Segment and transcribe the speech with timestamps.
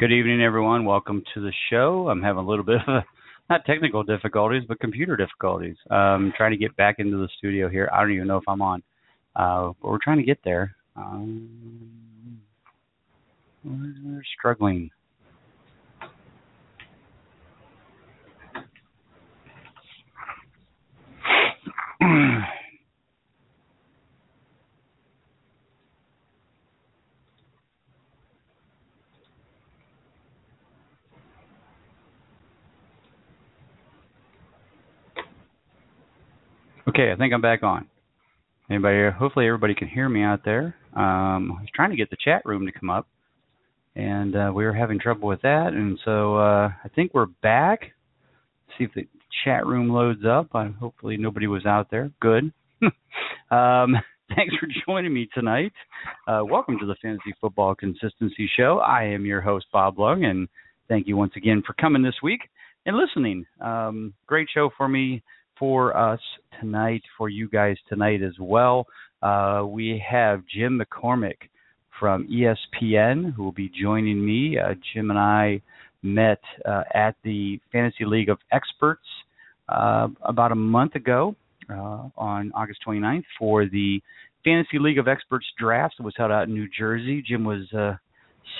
[0.00, 0.86] Good evening, everyone.
[0.86, 2.08] Welcome to the show.
[2.08, 3.04] I'm having a little bit of a,
[3.50, 5.76] not technical difficulties, but computer difficulties.
[5.90, 7.90] Um, trying to get back into the studio here.
[7.92, 8.82] I don't even know if I'm on,
[9.36, 10.74] uh, but we're trying to get there.
[10.96, 12.30] Um,
[13.62, 14.90] we're struggling.
[36.90, 37.86] Okay, I think I'm back on.
[38.68, 39.16] Anybody?
[39.16, 40.74] Hopefully, everybody can hear me out there.
[40.96, 43.06] Um, I was trying to get the chat room to come up,
[43.94, 45.68] and uh, we were having trouble with that.
[45.68, 47.92] And so uh, I think we're back.
[48.76, 49.06] See if the
[49.44, 50.48] chat room loads up.
[50.52, 52.10] I, hopefully, nobody was out there.
[52.20, 52.52] Good.
[52.82, 53.94] um,
[54.34, 55.72] thanks for joining me tonight.
[56.26, 58.80] Uh, welcome to the Fantasy Football Consistency Show.
[58.84, 60.48] I am your host, Bob Lung, and
[60.88, 62.40] thank you once again for coming this week
[62.84, 63.46] and listening.
[63.60, 65.22] Um, great show for me
[65.60, 66.20] for us
[66.58, 68.86] tonight, for you guys tonight as well.
[69.22, 71.36] Uh, we have Jim McCormick
[72.00, 74.58] from ESPN who will be joining me.
[74.58, 75.60] Uh, Jim and I
[76.02, 79.04] met uh, at the Fantasy League of Experts
[79.68, 81.36] uh, about a month ago
[81.68, 84.00] uh, on August 29th for the
[84.42, 87.22] Fantasy League of Experts draft that was held out in New Jersey.
[87.26, 87.92] Jim was uh,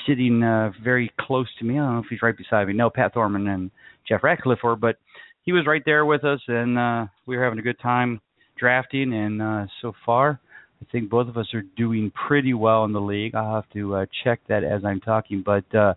[0.07, 0.41] sitting
[0.85, 1.79] very close to me.
[1.79, 2.75] I don't know if he's right beside me.
[2.75, 3.71] No, Pat Thorman and
[4.07, 4.97] Jeff Ratcliffe were, but
[5.43, 8.21] he was right there with us, and uh, we were having a good time
[8.59, 9.13] drafting.
[9.13, 10.41] And uh, so far,
[10.83, 13.35] I think both of us are doing pretty well in the league.
[13.35, 15.43] I'll have to uh, check that as I'm talking.
[15.45, 15.95] But uh,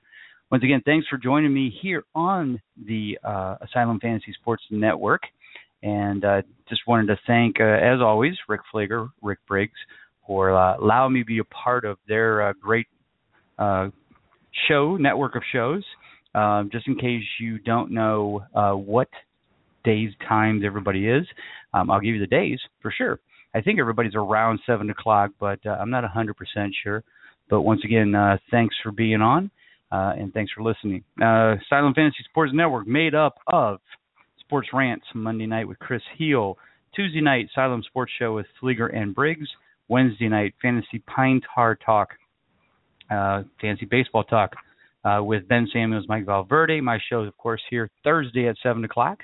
[0.52, 5.22] once again, thanks for joining me here on the uh, Asylum Fantasy Sports Network.
[5.82, 9.74] And uh, just wanted to thank, uh, as always, Rick Flager, Rick Briggs,
[10.26, 12.88] for uh, allowing me to be a part of their uh, great
[13.60, 13.90] uh,
[14.68, 15.84] show, network of shows.
[16.36, 19.10] Um, just in case you don't know uh, what
[19.84, 21.26] days, times everybody is.
[21.74, 23.20] Um, I'll give you the days for sure.
[23.56, 26.34] I think everybody's around seven o'clock, but uh, I'm not 100%
[26.84, 27.04] sure.
[27.50, 29.52] But once again, uh, thanks for being on,
[29.92, 31.04] uh, and thanks for listening.
[31.22, 33.80] Uh, Asylum Fantasy Sports Network, made up of
[34.40, 36.58] Sports Rants Monday night with Chris Heal,
[36.96, 39.48] Tuesday night Asylum Sports Show with Fleeger and Briggs,
[39.88, 42.10] Wednesday night Fantasy Pine Tar Talk,
[43.12, 44.56] uh, Fantasy Baseball Talk
[45.04, 46.82] uh, with Ben Samuels, Mike Valverde.
[46.82, 49.20] My show, is, of course, here Thursday at seven o'clock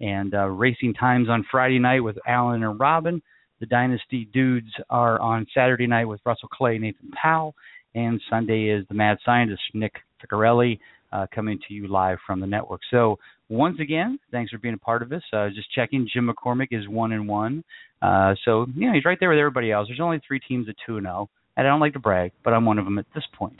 [0.00, 3.22] and uh, Racing Times on Friday night with Alan and Robin.
[3.60, 7.54] The Dynasty Dudes are on Saturday night with Russell Clay, Nathan Powell,
[7.94, 10.78] and Sunday is the Mad Scientist Nick Ficarelli
[11.12, 12.80] uh, coming to you live from the network.
[12.90, 13.18] So
[13.48, 15.22] once again, thanks for being a part of this.
[15.32, 17.64] Uh, just checking, Jim McCormick is one and one.
[18.02, 19.88] Uh, so yeah, he's right there with everybody else.
[19.88, 22.32] There's only three teams at two and zero, oh, and I don't like to brag,
[22.44, 23.56] but I'm one of them at this point.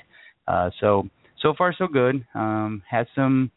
[0.47, 1.09] Uh, so
[1.41, 2.25] so far so good.
[2.35, 3.51] Um, had some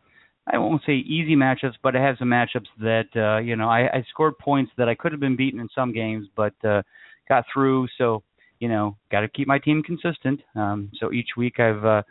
[0.51, 3.87] I won't say easy matchups, but I have some matchups that uh, you know I,
[3.87, 6.81] I scored points that I could have been beaten in some games, but uh,
[7.27, 7.87] got through.
[7.97, 8.23] So
[8.59, 10.41] you know, got to keep my team consistent.
[10.55, 12.01] Um, so each week I've uh,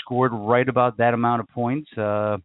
[0.00, 1.90] scored right about that amount of points.
[1.96, 2.38] Uh,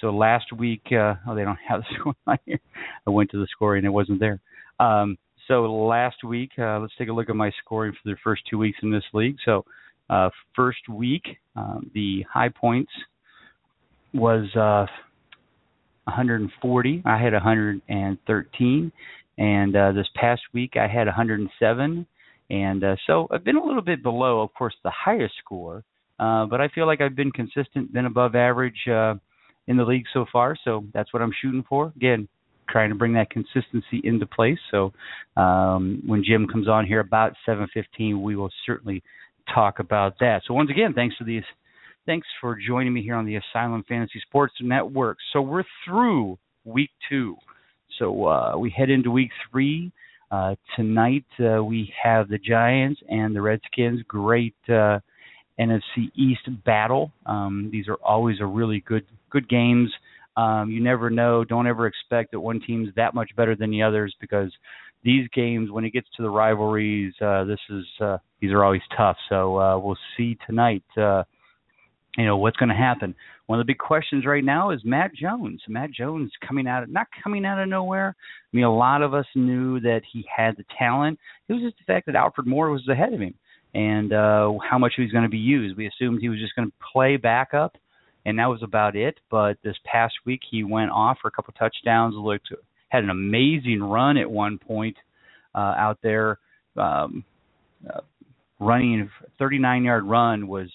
[0.00, 2.60] so last week, uh, oh, they don't have the score on here.
[3.06, 4.40] I went to the scoring, it wasn't there.
[4.80, 5.16] Um,
[5.48, 8.58] so last week, uh, let's take a look at my scoring for the first two
[8.58, 9.36] weeks in this league.
[9.44, 9.64] So
[10.10, 11.22] uh, first week,
[11.54, 12.90] um, the high points
[14.16, 14.86] was uh,
[16.04, 17.02] 140.
[17.04, 18.92] I had 113,
[19.38, 22.06] and uh, this past week I had 107.
[22.48, 25.82] And uh, so I've been a little bit below, of course, the highest score,
[26.20, 29.14] uh, but I feel like I've been consistent, been above average uh,
[29.66, 30.56] in the league so far.
[30.64, 31.92] So that's what I'm shooting for.
[31.96, 32.28] Again,
[32.68, 34.58] trying to bring that consistency into place.
[34.70, 34.92] So
[35.36, 39.02] um, when Jim comes on here about 7:15, we will certainly
[39.52, 40.42] talk about that.
[40.46, 41.44] So once again, thanks for these
[42.06, 45.18] Thanks for joining me here on the Asylum Fantasy Sports Network.
[45.32, 47.34] So we're through week two.
[47.98, 49.90] So uh, we head into week three.
[50.30, 54.02] Uh, tonight uh, we have the Giants and the Redskins.
[54.06, 55.00] Great uh,
[55.58, 57.10] NFC East battle.
[57.26, 59.90] Um, these are always a really good good games.
[60.36, 61.42] Um, you never know.
[61.42, 64.52] Don't ever expect that one team's that much better than the others because
[65.02, 68.82] these games, when it gets to the rivalries, uh, this is uh, these are always
[68.96, 69.16] tough.
[69.28, 70.84] So uh, we'll see tonight.
[70.96, 71.24] Uh,
[72.16, 73.14] you know what's going to happen.
[73.46, 75.62] One of the big questions right now is Matt Jones.
[75.68, 78.14] Matt Jones coming out of not coming out of nowhere.
[78.18, 81.18] I mean, a lot of us knew that he had the talent.
[81.48, 83.34] It was just the fact that Alfred Morris was ahead of him,
[83.74, 85.76] and uh, how much he was going to be used.
[85.76, 87.76] We assumed he was just going to play backup,
[88.24, 89.18] and that was about it.
[89.30, 92.14] But this past week, he went off for a couple touchdowns.
[92.16, 92.48] Looked
[92.88, 94.96] had an amazing run at one point
[95.54, 96.38] uh, out there.
[96.76, 97.24] Um,
[97.88, 98.00] uh,
[98.58, 100.70] running a 39 yard run was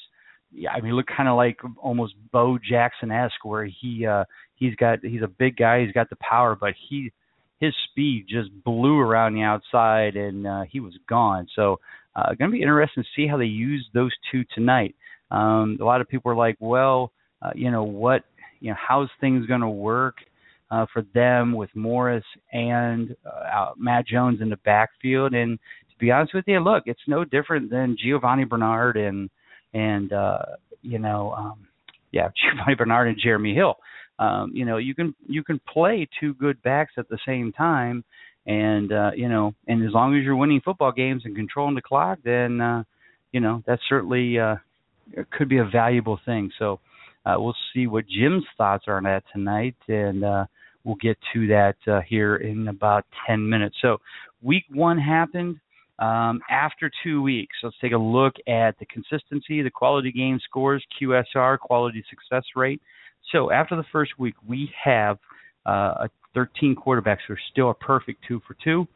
[0.54, 4.26] yeah, I mean, look kind of like almost Bo Jackson esque, where he uh,
[4.56, 7.12] he's got he's a big guy, he's got the power, but he
[7.60, 11.48] his speed just blew around the outside and uh, he was gone.
[11.56, 11.80] So
[12.16, 14.96] uh, going to be interesting to see how they use those two tonight.
[15.30, 17.12] Um, a lot of people are like, well,
[17.42, 18.24] uh, you know what,
[18.60, 20.18] you know, how's things going to work
[20.72, 25.34] uh, for them with Morris and uh, Matt Jones in the backfield?
[25.34, 29.30] And to be honest with you, look, it's no different than Giovani Bernard and
[29.74, 30.40] and uh,
[30.82, 31.68] you know, um,
[32.12, 33.76] yeah, Giovani Bernard and Jeremy Hill.
[34.20, 38.04] Um, you know, you can you can play two good backs at the same time,
[38.46, 41.82] and uh, you know, and as long as you're winning football games and controlling the
[41.82, 42.84] clock, then uh,
[43.32, 44.56] you know that certainly uh,
[45.32, 46.52] could be a valuable thing.
[46.60, 46.80] So
[47.26, 50.46] uh, we'll see what Jim's thoughts are on that tonight, and uh,
[50.84, 53.76] we'll get to that uh, here in about 10 minutes.
[53.82, 53.98] So
[54.42, 55.58] week one happened
[56.02, 57.56] um, after two weeks.
[57.64, 62.82] Let's take a look at the consistency, the quality game scores, QSR, quality success rate.
[63.32, 65.20] So after the first week, we have
[65.66, 68.88] uh, 13 quarterbacks who are still a perfect two for two.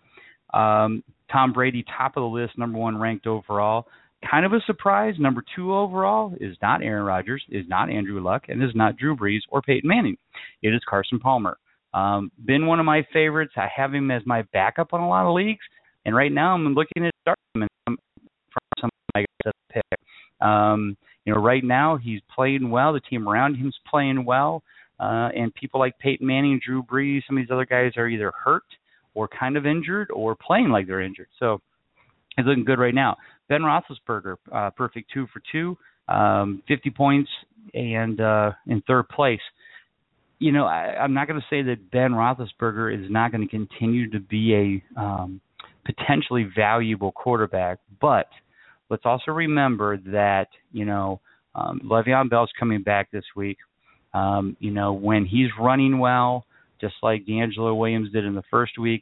[0.58, 3.88] Um, Tom Brady, top of the list, number one ranked overall.
[4.30, 8.46] Kind of a surprise, number two overall is not Aaron Rodgers, is not Andrew Luck,
[8.48, 10.18] and is not Drew Brees or Peyton Manning.
[10.64, 11.58] It is Carson Palmer.
[11.94, 13.54] Um, been one of my favorites.
[13.56, 15.64] I have him as my backup on a lot of leagues.
[16.06, 17.98] And right now, I'm looking at him from
[18.80, 20.00] some I guess as a pick.
[20.42, 22.94] Um, you know, right now he's playing well.
[22.94, 24.64] The team around him's playing well,
[25.00, 28.32] uh, and people like Peyton Manning, Drew Brees, some of these other guys are either
[28.32, 28.64] hurt
[29.14, 31.30] or kind of injured or playing like they're injured.
[31.40, 31.62] So
[32.36, 33.16] he's looking good right now.
[33.50, 37.30] Ben Roethlisberger, uh, perfect two for two, um, 50 points,
[37.74, 39.42] and uh, in third place.
[40.38, 43.50] You know, I, I'm not going to say that Ben Roethlisberger is not going to
[43.50, 45.42] continue to be a um,
[45.86, 47.80] potentially valuable quarterback.
[48.02, 48.28] But
[48.90, 51.22] let's also remember that you know
[51.54, 53.58] um, Le'Veon Bell's coming back this week.
[54.14, 56.46] Um, you know when he's running well,
[56.82, 59.02] just like DeAngelo Williams did in the first week.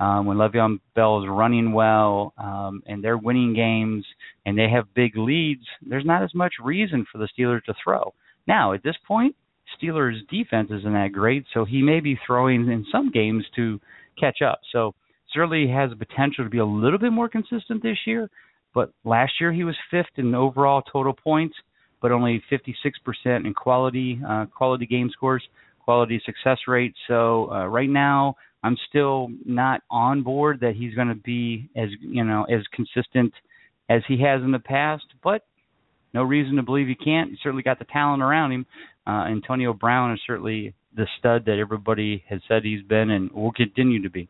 [0.00, 4.04] Um, when Le'Veon Bell is running well um, and they're winning games
[4.44, 8.12] and they have big leads, there's not as much reason for the Steelers to throw.
[8.48, 9.36] Now, at this point,
[9.80, 13.80] Steelers' defense isn't that great, so he may be throwing in some games to
[14.18, 14.60] catch up.
[14.72, 14.94] So
[15.34, 18.30] certainly has the potential to be a little bit more consistent this year.
[18.74, 21.54] But last year he was fifth in overall total points,
[22.00, 22.64] but only 56%
[23.24, 25.42] in quality uh, quality game scores,
[25.80, 26.94] quality success rate.
[27.06, 31.88] So uh, right now I'm still not on board that he's going to be as
[32.00, 33.32] you know as consistent
[33.88, 35.42] as he has in the past, but
[36.14, 37.30] no reason to believe he can't.
[37.30, 38.66] He's certainly got the talent around him.
[39.06, 43.52] Uh, Antonio Brown is certainly the stud that everybody has said he's been and will
[43.52, 44.28] continue to be.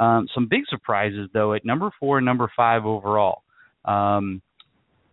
[0.00, 3.42] Um, some big surprises though at number four and number five overall.
[3.84, 4.40] Um,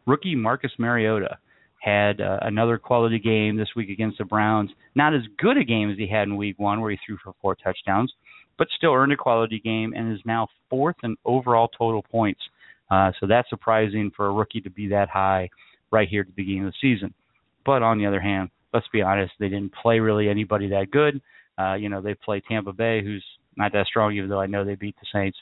[0.05, 1.37] rookie Marcus Mariota
[1.79, 4.71] had uh, another quality game this week against the Browns.
[4.95, 7.33] Not as good a game as he had in Week One, where he threw for
[7.41, 8.13] four touchdowns,
[8.57, 12.41] but still earned a quality game and is now fourth in overall total points.
[12.89, 15.49] Uh, so that's surprising for a rookie to be that high
[15.91, 17.13] right here at the beginning of the season.
[17.65, 21.21] But on the other hand, let's be honest, they didn't play really anybody that good.
[21.59, 23.23] Uh, you know, they play Tampa Bay, who's
[23.57, 25.37] not that strong, even though I know they beat the Saints.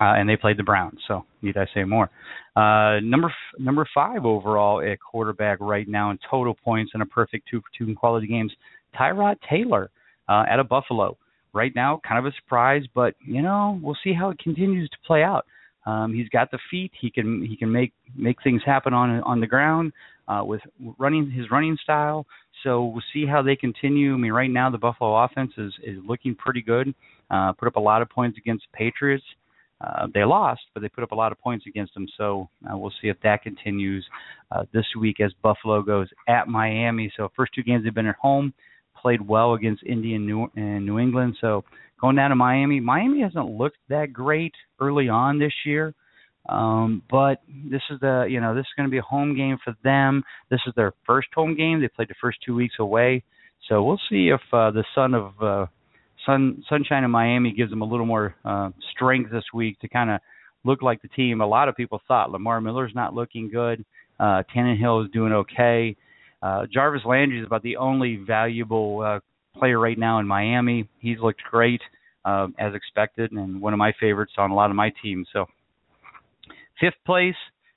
[0.00, 0.98] Uh, and they played the Browns.
[1.06, 2.10] So need I say more?
[2.56, 7.06] Uh, number f- number five overall at quarterback right now in total points and a
[7.06, 8.52] perfect two for two in quality games.
[8.98, 9.90] Tyrod Taylor
[10.28, 11.16] uh, at a Buffalo
[11.52, 14.96] right now, kind of a surprise, but you know we'll see how it continues to
[15.06, 15.46] play out.
[15.86, 16.90] Um, he's got the feet.
[17.00, 19.92] He can he can make make things happen on on the ground
[20.28, 20.60] uh, with
[20.98, 22.26] running his running style.
[22.64, 24.14] So we'll see how they continue.
[24.14, 26.92] I mean, right now the Buffalo offense is is looking pretty good.
[27.30, 29.24] Uh, put up a lot of points against Patriots.
[29.80, 32.06] Uh, they lost, but they put up a lot of points against them.
[32.16, 34.04] So uh, we'll see if that continues
[34.50, 37.12] uh, this week as Buffalo goes at Miami.
[37.16, 38.54] So first two games they've been at home,
[38.96, 41.36] played well against Indy and New, and New England.
[41.40, 41.64] So
[42.00, 45.94] going down to Miami, Miami hasn't looked that great early on this year.
[46.48, 49.58] Um, but this is the you know this is going to be a home game
[49.64, 50.22] for them.
[50.50, 51.80] This is their first home game.
[51.80, 53.24] They played the first two weeks away,
[53.68, 55.66] so we'll see if uh, the son of uh,
[56.26, 60.10] sun sunshine in Miami gives them a little more uh, strength this week to kind
[60.10, 60.20] of
[60.64, 61.40] look like the team.
[61.40, 63.84] A lot of people thought Lamar Miller's not looking good.
[64.20, 65.96] Uh, Tannehill is doing okay.
[66.42, 69.20] Uh, Jarvis Landry is about the only valuable uh,
[69.58, 70.88] player right now in Miami.
[70.98, 71.80] He's looked great
[72.24, 75.26] uh, as expected, and one of my favorites on a lot of my teams.
[75.32, 75.46] So
[76.84, 77.34] Fifth place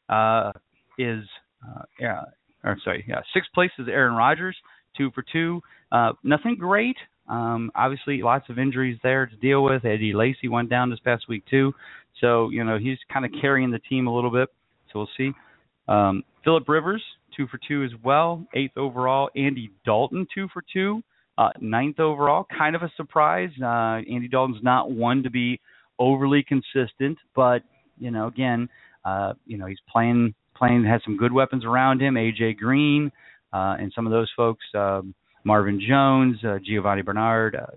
[0.09, 0.51] uh,
[0.99, 1.23] is,
[1.65, 2.23] uh, yeah,
[2.65, 4.57] or sorry, yeah, sixth place is Aaron Rodgers,
[4.97, 5.61] two for two.
[5.93, 6.97] Uh, nothing great.
[7.29, 9.85] Um, obviously, lots of injuries there to deal with.
[9.85, 11.73] Eddie Lacy went down this past week too,
[12.19, 14.49] so you know he's kind of carrying the team a little bit.
[14.91, 15.31] So we'll see.
[15.87, 17.03] Um, Philip Rivers,
[17.35, 19.29] two for two as well, eighth overall.
[19.37, 21.01] Andy Dalton, two for two,
[21.37, 22.45] uh, ninth overall.
[22.57, 23.51] Kind of a surprise.
[23.61, 25.61] Uh, Andy Dalton's not one to be
[25.97, 27.61] overly consistent, but
[27.99, 28.69] you know, again,
[29.07, 32.15] uh, you know, he's playing playing has some good weapons around him.
[32.15, 33.11] AJ Green
[33.53, 37.67] uh, and some of those folks, um, Marvin Jones, uh, Giovani Bernard, uh,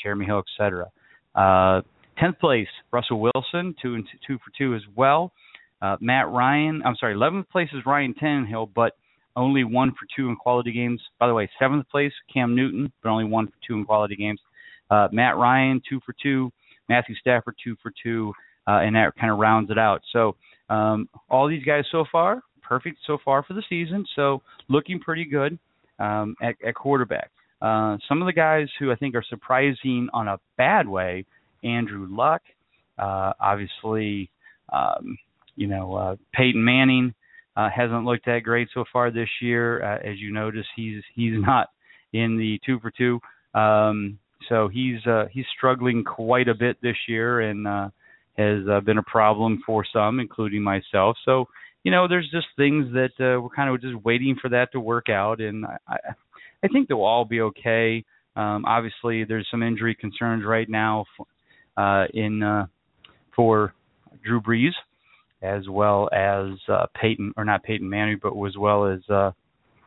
[0.00, 0.86] Jeremy Hill, etc.
[1.34, 1.80] Uh,
[2.20, 5.32] tenth place, Russell Wilson, two and two, two for two as well.
[5.82, 8.92] Uh, Matt Ryan, I'm sorry, eleventh place is Ryan Tannehill, but
[9.34, 11.00] only one for two in quality games.
[11.18, 14.40] By the way, seventh place Cam Newton, but only one for two in quality games.
[14.90, 16.50] Uh, Matt Ryan, two for two.
[16.88, 18.32] Matthew Stafford, two for two,
[18.68, 20.02] uh, and that kind of rounds it out.
[20.12, 20.36] So
[20.68, 24.04] um, all these guys so far, perfect so far for the season.
[24.16, 25.58] So looking pretty good
[25.98, 27.30] um, at, at quarterback.
[27.62, 31.24] Uh, some of the guys who I think are surprising on a bad way,
[31.64, 32.42] Andrew Luck,
[32.98, 34.30] uh, obviously,
[34.72, 35.16] um,
[35.54, 37.14] you know, uh, Peyton Manning
[37.56, 39.82] uh, hasn't looked that great so far this year.
[39.82, 41.68] Uh, as you notice, he's he's not
[42.12, 43.20] in the two for two.
[43.58, 44.18] Um,
[44.48, 47.88] so he's uh, he's struggling quite a bit this year, and uh,
[48.36, 51.16] has uh, been a problem for some, including myself.
[51.24, 51.46] So,
[51.84, 54.80] you know, there's just things that uh, we're kind of just waiting for that to
[54.80, 55.96] work out, and I,
[56.62, 58.04] I think they'll all be okay.
[58.34, 61.04] Um, obviously, there's some injury concerns right now
[61.76, 62.66] uh, in uh,
[63.34, 63.74] for
[64.24, 64.72] Drew Brees,
[65.42, 69.30] as well as uh, Peyton, or not Peyton Manning, but as well as uh,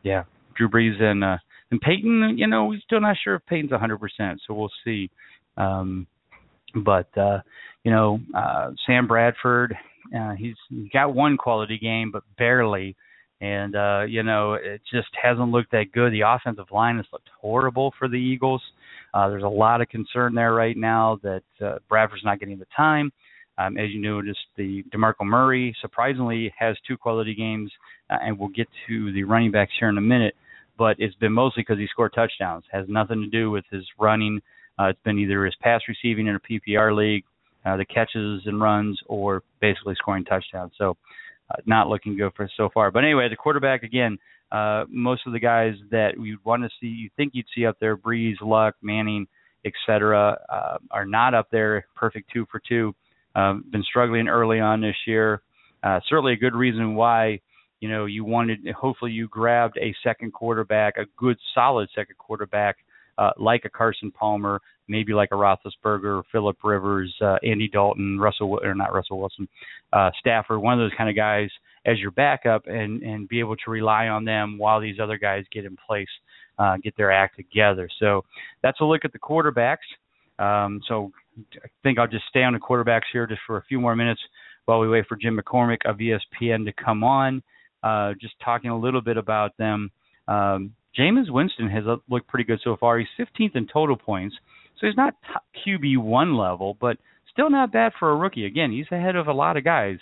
[0.02, 0.24] yeah,
[0.56, 1.38] Drew Brees and uh,
[1.70, 2.34] and Peyton.
[2.36, 3.98] You know, we're still not sure if Peyton's 100%,
[4.46, 5.10] so we'll see.
[5.56, 6.06] Um,
[6.74, 7.40] but uh,
[7.84, 9.76] you know, uh, Sam Bradford,
[10.16, 10.54] uh, he's,
[10.92, 12.96] got one quality game, but barely.
[13.40, 16.12] And uh, you know, it just hasn't looked that good.
[16.12, 18.62] The offensive line has looked horrible for the Eagles.
[19.14, 22.66] Uh, there's a lot of concern there right now that uh, Bradford's not getting the
[22.76, 23.10] time.
[23.58, 27.70] Um, as you noticed, the DeMarco Murray surprisingly has two quality games,
[28.08, 30.34] uh, and we'll get to the running backs here in a minute.
[30.78, 32.64] But it's been mostly because he scored touchdowns.
[32.72, 34.40] Has nothing to do with his running.
[34.80, 37.24] Uh, it's been either his pass receiving in a PPR league
[37.64, 40.72] uh, the catches and runs, or basically scoring touchdowns.
[40.78, 40.96] So,
[41.50, 42.90] uh, not looking good for so far.
[42.90, 44.18] But anyway, the quarterback again.
[44.52, 47.76] Uh, most of the guys that we want to see, you think you'd see up
[47.80, 49.28] there, Brees, Luck, Manning,
[49.64, 51.86] etc., uh, are not up there.
[51.94, 52.92] Perfect two for two.
[53.36, 55.42] Uh, been struggling early on this year.
[55.84, 57.38] Uh, certainly a good reason why
[57.80, 58.58] you know you wanted.
[58.76, 62.78] Hopefully, you grabbed a second quarterback, a good, solid second quarterback
[63.18, 68.58] uh, like a Carson Palmer, maybe like a Roethlisberger, Philip Rivers, uh, Andy Dalton, Russell
[68.62, 69.48] or not Russell Wilson,
[69.92, 71.48] uh, Stafford, one of those kind of guys
[71.86, 75.44] as your backup, and and be able to rely on them while these other guys
[75.52, 76.08] get in place,
[76.58, 77.88] uh, get their act together.
[77.98, 78.24] So
[78.62, 79.76] that's a look at the quarterbacks.
[80.38, 81.12] Um, so
[81.56, 84.20] I think I'll just stay on the quarterbacks here just for a few more minutes
[84.64, 87.42] while we wait for Jim McCormick of ESPN to come on.
[87.82, 89.90] Uh, just talking a little bit about them.
[90.28, 92.98] Um, Jameis Winston has looked pretty good so far.
[92.98, 94.36] He's 15th in total points,
[94.78, 95.14] so he's not
[95.66, 96.96] QB one level, but
[97.32, 98.46] still not bad for a rookie.
[98.46, 99.98] Again, he's ahead of a lot of guys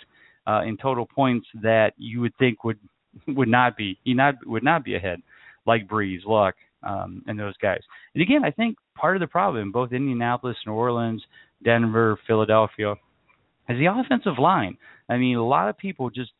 [0.47, 2.79] uh, in total points that you would think would
[3.27, 5.21] would not be he not would not be ahead,
[5.65, 7.81] like Brees, Luck, um, and those guys.
[8.13, 11.23] And again, I think part of the problem, both Indianapolis, New Orleans,
[11.63, 12.93] Denver, Philadelphia,
[13.67, 14.77] is the offensive line.
[15.09, 16.31] I mean, a lot of people just,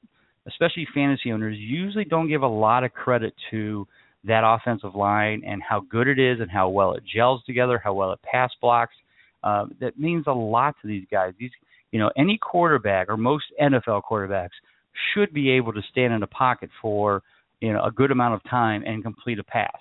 [0.48, 3.88] especially fantasy owners, usually don't give a lot of credit to
[4.26, 7.94] that offensive line and how good it is and how well it gels together, how
[7.94, 8.96] well it pass blocks.
[9.44, 11.34] Uh, that means a lot to these guys.
[11.40, 11.52] These,
[11.92, 14.50] you know, any quarterback or most NFL quarterbacks
[15.14, 17.24] should be able to stand in a pocket for
[17.62, 19.80] you know a good amount of time and complete a pass.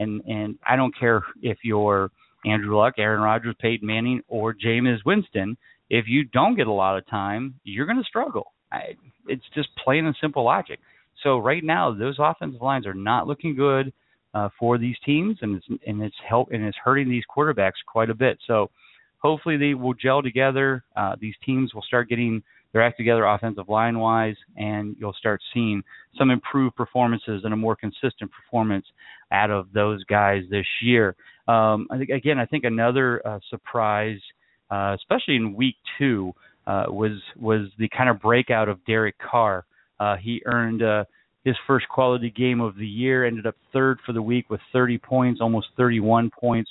[0.00, 2.10] And and I don't care if you're
[2.44, 5.56] Andrew Luck, Aaron Rodgers, Peyton Manning, or Jameis Winston.
[5.90, 8.52] If you don't get a lot of time, you're going to struggle.
[8.70, 10.80] I, it's just plain and simple logic.
[11.22, 13.92] So right now, those offensive lines are not looking good
[14.34, 18.10] uh, for these teams, and it's and it's help and it's hurting these quarterbacks quite
[18.10, 18.38] a bit.
[18.46, 18.70] So
[19.18, 20.84] hopefully they will gel together.
[20.96, 25.40] Uh, these teams will start getting their act together offensive line wise, and you'll start
[25.54, 25.82] seeing
[26.16, 28.86] some improved performances and a more consistent performance
[29.32, 31.16] out of those guys this year.
[31.46, 34.20] Um, I think again, I think another uh, surprise,
[34.70, 36.32] uh, especially in week two,
[36.66, 39.64] uh, was was the kind of breakout of Derek Carr.
[40.00, 41.04] Uh, he earned uh,
[41.44, 44.98] his first quality game of the year, ended up third for the week with 30
[44.98, 46.70] points, almost 31 points.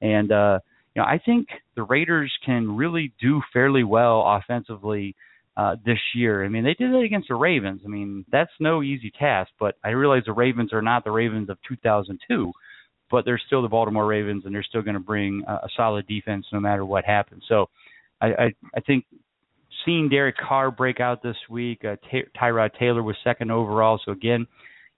[0.00, 0.58] And, uh,
[0.94, 5.14] you know, I think the Raiders can really do fairly well offensively
[5.56, 6.44] uh, this year.
[6.44, 7.82] I mean, they did it against the Ravens.
[7.84, 11.48] I mean, that's no easy task, but I realize the Ravens are not the Ravens
[11.48, 12.52] of 2002,
[13.10, 16.46] but they're still the Baltimore Ravens, and they're still going to bring a, solid defense
[16.52, 17.44] no matter what happens.
[17.48, 17.66] So
[18.20, 19.04] I, I, I think
[19.84, 21.84] seeing Derek Carr break out this week.
[21.84, 24.46] Uh, Ty- Tyrod Taylor was second overall, so again,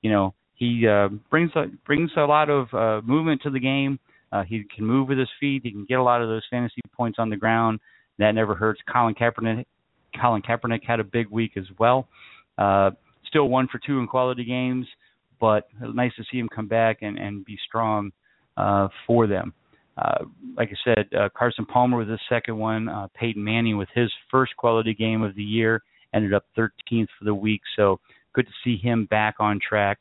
[0.02, 3.98] you know, he uh, brings a, brings a lot of uh, movement to the game.
[4.32, 5.62] Uh, he can move with his feet.
[5.64, 7.80] He can get a lot of those fantasy points on the ground.
[8.18, 8.80] That never hurts.
[8.90, 9.66] Colin Kaepernick,
[10.20, 12.08] Colin Kaepernick had a big week as well.
[12.56, 12.90] Uh,
[13.26, 14.86] still one for two in quality games,
[15.40, 18.10] but nice to see him come back and, and be strong
[18.56, 19.52] uh, for them.
[19.96, 20.24] Uh,
[20.56, 22.88] like I said, uh, Carson Palmer was the second one.
[22.88, 25.82] Uh, Peyton Manning with his first quality game of the year
[26.14, 27.62] ended up 13th for the week.
[27.76, 28.00] So
[28.34, 29.98] good to see him back on track.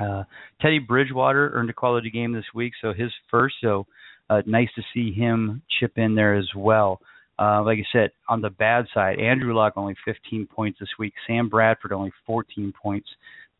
[0.00, 0.24] Uh,
[0.60, 3.56] Teddy Bridgewater earned a quality game this week, so his first.
[3.62, 3.86] So
[4.30, 7.00] uh, nice to see him chip in there as well.
[7.38, 11.14] Uh, like I said, on the bad side, Andrew Luck only 15 points this week.
[11.26, 13.08] Sam Bradford only 14 points.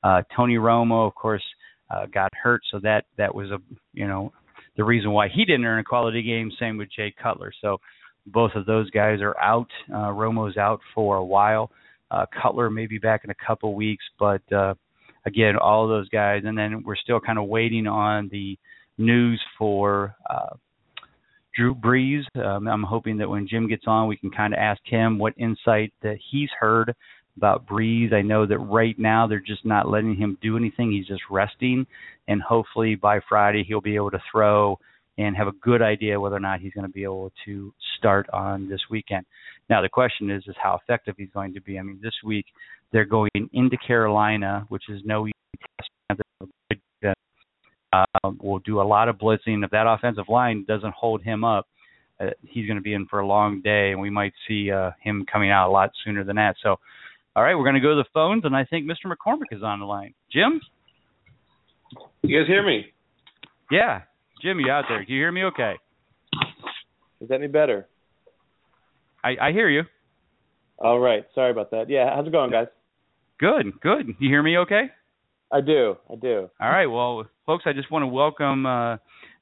[0.02, 1.42] Uh, Tony Romo, of course,
[1.90, 3.58] uh, got hurt, so that that was a
[3.92, 4.32] you know
[4.76, 6.50] the reason why he didn't earn a quality game.
[6.58, 7.52] Same with Jay Cutler.
[7.60, 7.78] So
[8.26, 9.68] both of those guys are out.
[9.92, 11.70] Uh, Romo's out for a while.
[12.10, 14.74] Uh, Cutler may be back in a couple weeks, but uh,
[15.26, 18.58] again, all those guys, and then we're still kind of waiting on the
[18.98, 20.54] news for uh,
[21.54, 22.22] Drew Brees.
[22.36, 25.34] Um, I'm hoping that when Jim gets on, we can kind of ask him what
[25.36, 26.94] insight that he's heard
[27.36, 28.12] about Brees.
[28.12, 30.92] I know that right now they're just not letting him do anything.
[30.92, 31.86] He's just resting,
[32.28, 34.78] and hopefully by Friday he'll be able to throw
[35.16, 38.28] and have a good idea whether or not he's going to be able to start
[38.32, 39.24] on this weekend.
[39.70, 41.78] Now the question is is how effective he's going to be.
[41.78, 42.46] I mean, this week
[42.92, 45.34] they're going into Carolina, which is no easy
[45.78, 45.90] test.
[47.92, 49.64] Uh, we'll do a lot of blitzing.
[49.64, 51.68] If that offensive line doesn't hold him up,
[52.20, 54.90] uh, he's going to be in for a long day, and we might see uh,
[55.00, 56.56] him coming out a lot sooner than that.
[56.62, 56.76] So,
[57.36, 59.06] all right, we're going to go to the phones, and I think Mr.
[59.06, 60.14] McCormick is on the line.
[60.32, 60.60] Jim?
[62.22, 62.86] You guys hear me?
[63.70, 64.02] Yeah.
[64.40, 65.04] Jim, you out there?
[65.04, 65.74] Do you hear me okay?
[67.20, 67.88] Is that any better?
[69.24, 69.82] I, I hear you.
[70.78, 71.24] All right.
[71.34, 71.88] Sorry about that.
[71.88, 72.66] Yeah, how's it going, guys?
[73.38, 74.14] Good, good.
[74.20, 74.90] You hear me okay?
[75.50, 75.96] I do.
[76.10, 76.50] I do.
[76.60, 76.86] All right.
[76.86, 78.96] Well, folks, I just want to welcome uh,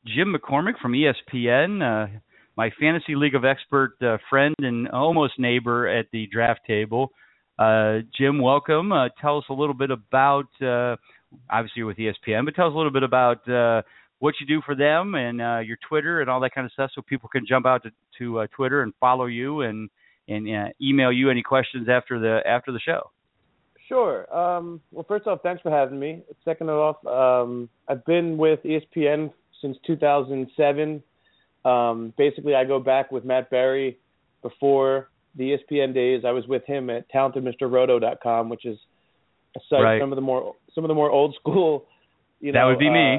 [0.06, 2.18] Jim McCormick from ESPN, uh,
[2.56, 7.12] my fantasy league of expert uh, friend and almost neighbor at the draft table.
[7.62, 8.90] Uh, Jim, welcome.
[8.90, 10.96] Uh, tell us a little bit about, uh,
[11.48, 13.46] obviously with ESPN, but tell us a little bit about
[14.18, 17.02] what you do for them and your Twitter and all that kind of stuff, so
[17.02, 19.88] people can jump out to, to Twitter and follow you and
[20.28, 23.10] and email you any questions after the after the show.
[23.88, 24.32] Sure.
[24.34, 26.22] Um, well, first off, thanks for having me.
[26.44, 31.02] Second off, um, I've been with ESPN since 2007.
[31.64, 33.98] Um, basically, I go back with Matt Berry
[34.42, 36.22] before the ESPN days.
[36.26, 38.78] I was with him at talentedmrroto.com, which is
[39.56, 40.00] a site right.
[40.00, 41.86] some of the more some of the more old school.
[42.40, 43.18] You know, that would be uh, me.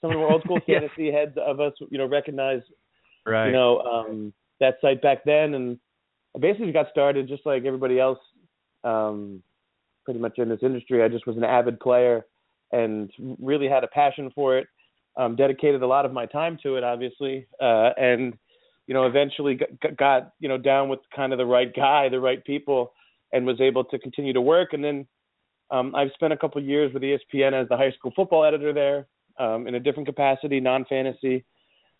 [0.00, 2.62] Some of the more old school fantasy heads of us, you know, recognize,
[3.26, 3.46] right.
[3.46, 5.78] you know, um, that site back then, and
[6.34, 8.18] I basically got started just like everybody else.
[8.84, 9.42] Um,
[10.06, 11.02] pretty much in this industry.
[11.02, 12.24] I just was an avid player
[12.72, 14.66] and really had a passion for it.
[15.18, 18.34] Um, dedicated a lot of my time to it, obviously, uh, and
[18.86, 22.20] you know, eventually got, got you know down with kind of the right guy, the
[22.20, 22.92] right people,
[23.32, 24.72] and was able to continue to work.
[24.72, 25.06] And then
[25.70, 28.72] um, I've spent a couple of years with ESPN as the high school football editor
[28.72, 29.06] there,
[29.38, 31.44] um, in a different capacity, non-fantasy,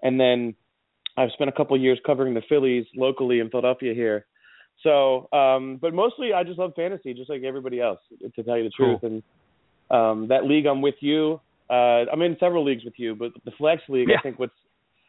[0.03, 0.55] and then
[1.16, 4.27] I've spent a couple of years covering the Phillies locally in Philadelphia here.
[4.83, 8.01] So, um, but mostly I just love fantasy, just like everybody else,
[8.35, 8.99] to tell you the cool.
[8.99, 9.03] truth.
[9.11, 9.22] And
[9.90, 11.40] um, that league I'm with you.
[11.70, 14.16] Uh, I'm in several leagues with you, but the flex league, yeah.
[14.18, 14.55] I think what's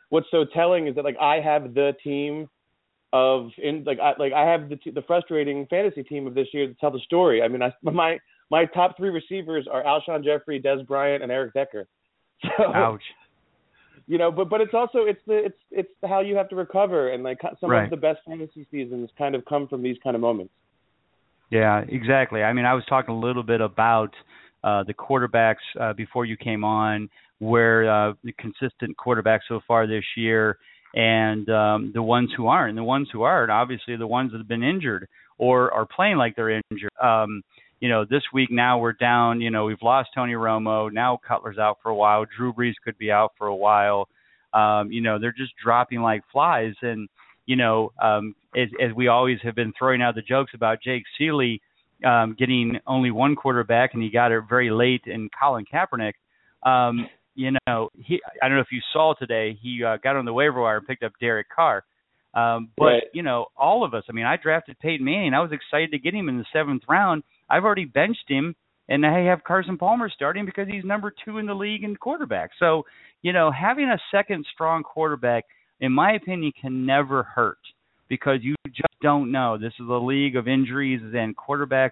[0.10, 2.50] what's so telling is that like I have the team
[3.13, 6.48] of in like I like I have the t- the frustrating fantasy team of this
[6.54, 7.41] year to tell the story.
[7.41, 11.54] I mean, I my my top three receivers are Alshon Jeffery, Dez Bryant, and Eric
[11.54, 11.88] Decker.
[12.58, 13.02] So, Ouch
[14.08, 17.10] you know but but it's also it's the it's it's how you have to recover
[17.10, 17.84] and like some right.
[17.84, 20.54] of the best fantasy seasons kind of come from these kind of moments
[21.52, 24.13] yeah exactly i mean i was talking a little bit about
[24.63, 29.86] uh the quarterbacks uh before you came on where uh the consistent quarterback so far
[29.88, 30.58] this year
[30.95, 34.39] and um the ones who aren't and the ones who aren't obviously the ones that
[34.39, 37.43] have been injured or are playing like they're injured um
[37.80, 40.91] you know, this week now we're down, you know, we've lost Tony Romo.
[40.91, 42.26] Now Cutler's out for a while.
[42.26, 44.08] Drew Brees could be out for a while.
[44.54, 46.73] Um, you know, they're just dropping like flies.
[46.82, 47.08] And,
[47.45, 51.04] you know, um, as, as we always have been throwing out the jokes about Jake
[51.19, 51.60] Ciely
[52.04, 56.13] um, getting only one quarterback and he got it very late in Colin Kaepernick.
[56.63, 60.26] Um, you know, he, I don't know if you saw today, he uh, got on
[60.26, 61.86] the waiver wire and picked up Derek Carr.
[62.34, 63.04] Um, but, right.
[63.13, 65.34] you know, all of us, I mean, I drafted Peyton Manning.
[65.34, 68.56] I was excited to get him in the seventh round I've already benched him,
[68.89, 72.52] and I have Carson Palmer starting because he's number two in the league in quarterback.
[72.60, 72.84] So,
[73.21, 75.45] you know, having a second strong quarterback,
[75.80, 77.60] in my opinion, can never hurt
[78.10, 79.58] because you just don't know.
[79.58, 81.91] This is a league of injuries, and quarterbacks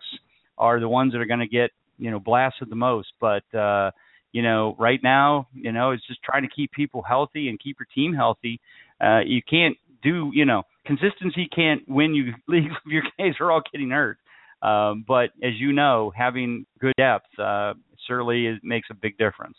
[0.58, 3.10] are the ones that are going to get you know blasted the most.
[3.20, 3.92] But uh,
[4.36, 7.78] you know, right now, you know, it's just trying to keep people healthy and keep
[7.80, 8.60] your team healthy.
[9.02, 13.50] Uh, you can't do, you know, consistency can't win you leagues if your guys are
[13.50, 14.18] all getting hurt.
[14.62, 19.56] Um, but as you know, having good depth uh, certainly is, makes a big difference.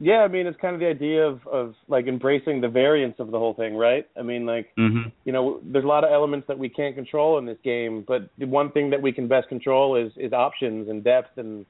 [0.00, 3.30] Yeah, I mean, it's kind of the idea of of like embracing the variance of
[3.30, 4.04] the whole thing, right?
[4.18, 5.10] I mean, like, mm-hmm.
[5.24, 8.28] you know, there's a lot of elements that we can't control in this game, but
[8.36, 11.64] the one thing that we can best control is is options and depth and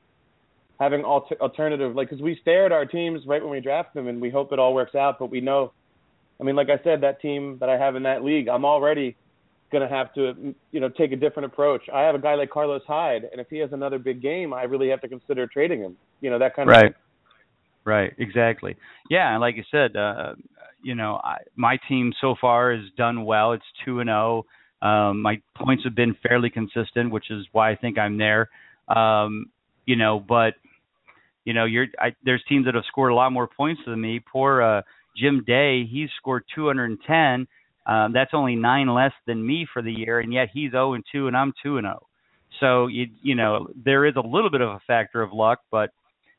[0.79, 1.95] having alter- alternative.
[1.95, 4.53] Like, because we stare at our teams right when we draft them, and we hope
[4.53, 5.73] it all works out, but we know.
[6.41, 9.17] I mean, like I said, that team that I have in that league, I'm already
[9.73, 11.83] going to have to, you know, take a different approach.
[11.93, 14.65] I have a guy like Carlos Hyde, and if he has another big game, I
[14.65, 15.97] really have to consider trading him.
[16.21, 16.87] You know, that kind right.
[16.87, 16.93] of.
[16.93, 17.03] Thing.
[17.85, 18.77] Right, exactly.
[19.11, 20.35] Yeah, and like you said, uh,
[20.83, 23.53] you know, I, my team so far has done well.
[23.53, 24.45] It's two and zero.
[24.83, 24.87] Oh.
[24.87, 28.51] Um, my points have been fairly consistent, which is why I think I'm there.
[28.89, 29.47] Um,
[29.87, 30.55] you know, but
[31.47, 34.21] you know, you're I, there's teams that have scored a lot more points than me.
[34.21, 34.83] Poor uh,
[35.17, 37.47] Jim Day, he's scored 210.
[37.87, 41.05] Um, that's only nine less than me for the year, and yet he's 0 and
[41.13, 42.07] 2, and I'm 2 and 0.
[42.61, 45.91] So you you know there is a little bit of a factor of luck, but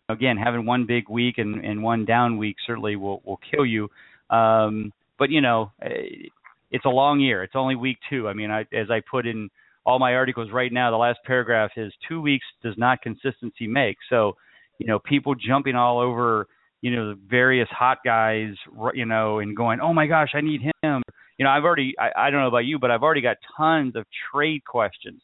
[0.10, 3.90] again, having one big week and, and one down week certainly will will kill you.
[4.30, 6.28] Um, but you know, eh,
[6.72, 7.44] it's a long year.
[7.44, 8.28] It's only week two.
[8.28, 9.50] I mean, I, as I put in
[9.86, 13.98] all my articles right now, the last paragraph is two weeks does not consistency make.
[14.10, 14.36] So,
[14.80, 16.48] you know, people jumping all over,
[16.82, 18.54] you know, various hot guys,
[18.94, 21.02] you know, and going, oh my gosh, I need him.
[21.38, 23.96] You know, I've already, I, I don't know about you, but I've already got tons
[23.96, 25.22] of trade questions.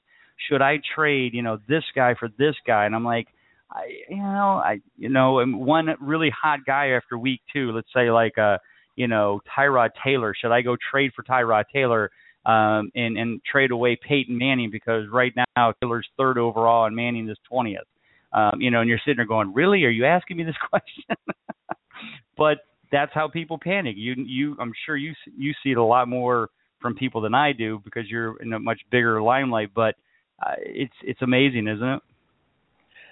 [0.50, 2.86] Should I trade, you know, this guy for this guy?
[2.86, 3.28] And I'm like,
[3.72, 7.88] I, you know, I, you know, and one really hot guy after week two, let's
[7.96, 8.58] say like, uh,
[8.96, 10.36] you know, Tyrod Taylor.
[10.40, 12.12] Should I go trade for Tyrod Taylor
[12.46, 17.30] um, and and trade away Peyton Manning because right now Taylor's third overall and Manning
[17.30, 17.88] is twentieth.
[18.34, 19.84] Um, you know, and you're sitting there going, really?
[19.86, 21.16] Are you asking me this question?
[22.38, 22.60] but
[22.92, 23.96] that's how people panic.
[23.98, 27.54] You you, I'm sure you you see it a lot more from people than I
[27.54, 29.70] do because you're in a much bigger limelight.
[29.74, 29.96] But
[30.46, 32.02] uh, it's it's amazing, isn't it?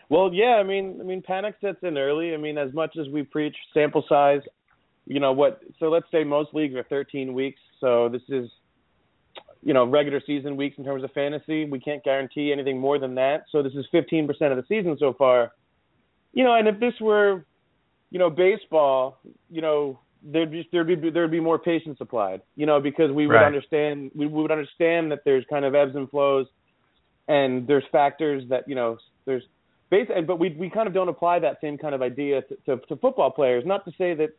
[0.10, 2.34] Well, yeah, I mean, I mean, panic sets in early.
[2.34, 4.42] I mean, as much as we preach sample size,
[5.06, 5.62] you know what?
[5.80, 7.62] So let's say most leagues are 13 weeks.
[7.80, 8.50] So this is,
[9.64, 11.66] you know, regular season weeks in terms of fantasy.
[11.66, 13.46] We can't guarantee anything more than that.
[13.52, 15.52] So this is 15% of the season so far.
[16.34, 17.46] You know, and if this were,
[18.10, 19.20] you know, baseball,
[19.50, 22.42] you know, there'd just there'd be there'd be more patience applied.
[22.56, 23.46] You know, because we would right.
[23.46, 26.48] understand we would understand that there's kind of ebbs and flows,
[27.28, 29.44] and there's factors that you know there's
[29.90, 32.78] basically, but we we kind of don't apply that same kind of idea to, to,
[32.88, 33.64] to football players.
[33.66, 34.30] Not to say that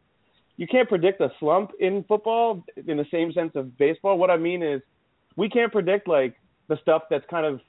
[0.57, 4.19] you can't predict a slump in football in the same sense of baseball.
[4.19, 4.83] What I mean is,
[5.37, 6.35] we can't predict like
[6.69, 7.61] the stuff that's kind of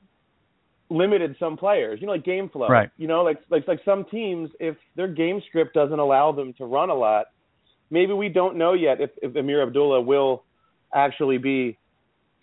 [0.89, 1.99] limited some players.
[1.99, 2.67] You know, like game flow.
[2.67, 2.89] Right.
[2.97, 6.65] You know, like like like some teams, if their game script doesn't allow them to
[6.65, 7.28] run a lot,
[7.89, 10.43] maybe we don't know yet if, if Ameer Abdullah will
[10.93, 11.78] actually be,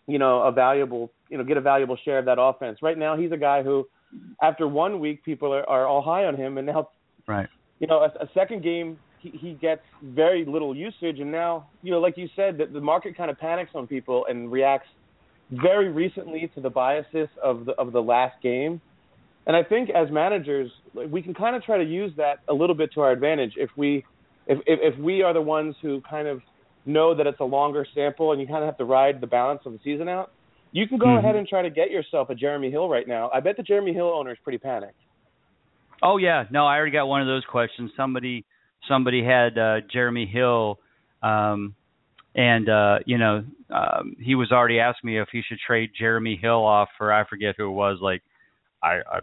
[0.07, 2.79] you know, a valuable, you know, get a valuable share of that offense.
[2.83, 3.87] Right now, he's a guy who
[4.43, 6.91] after one week, people are, are all high on him, and now,
[7.27, 11.69] right, you know, a, a second game he, he gets very little usage, and now,
[11.83, 14.89] you know, like you said, that the market kind of panics on people and reacts
[15.51, 18.81] very recently to the biases of the of the last game.
[19.47, 20.71] And I think as managers,
[21.09, 23.71] we can kind of try to use that a little bit to our advantage if
[23.77, 24.05] we
[24.47, 26.41] if if, if we are the ones who kind of
[26.87, 29.61] know that it's a longer sample and you kind of have to ride the balance
[29.67, 30.33] of the season out
[30.73, 31.25] you can go mm-hmm.
[31.25, 33.31] ahead and try to get yourself a Jeremy Hill right now.
[33.35, 34.95] I bet the Jeremy Hill owner is pretty panicked.
[36.03, 37.91] Oh yeah, no, I already got one of those questions.
[37.97, 38.45] Somebody
[38.89, 40.79] somebody had uh, Jeremy Hill,
[41.23, 41.75] um,
[42.35, 46.39] and uh, you know um, he was already asking me if he should trade Jeremy
[46.41, 47.99] Hill off for I forget who it was.
[48.01, 48.23] Like
[48.83, 49.21] I I,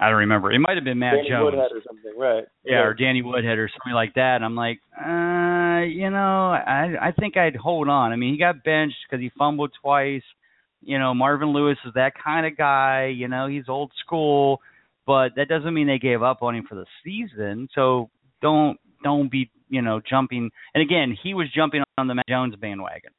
[0.00, 0.52] I don't remember.
[0.52, 2.44] It might have been Matt Danny Jones Woodhead or something, right?
[2.64, 4.36] Yeah, or Danny Woodhead or something like that.
[4.36, 8.12] And I'm like, uh, you know, I I think I'd hold on.
[8.12, 10.22] I mean, he got benched because he fumbled twice
[10.84, 13.06] you know, Marvin Lewis is that kind of guy.
[13.06, 14.60] You know, he's old school,
[15.06, 17.68] but that doesn't mean they gave up on him for the season.
[17.74, 18.10] So
[18.42, 20.50] don't don't be you know jumping.
[20.74, 23.10] And again, he was jumping on the Matt Jones bandwagon,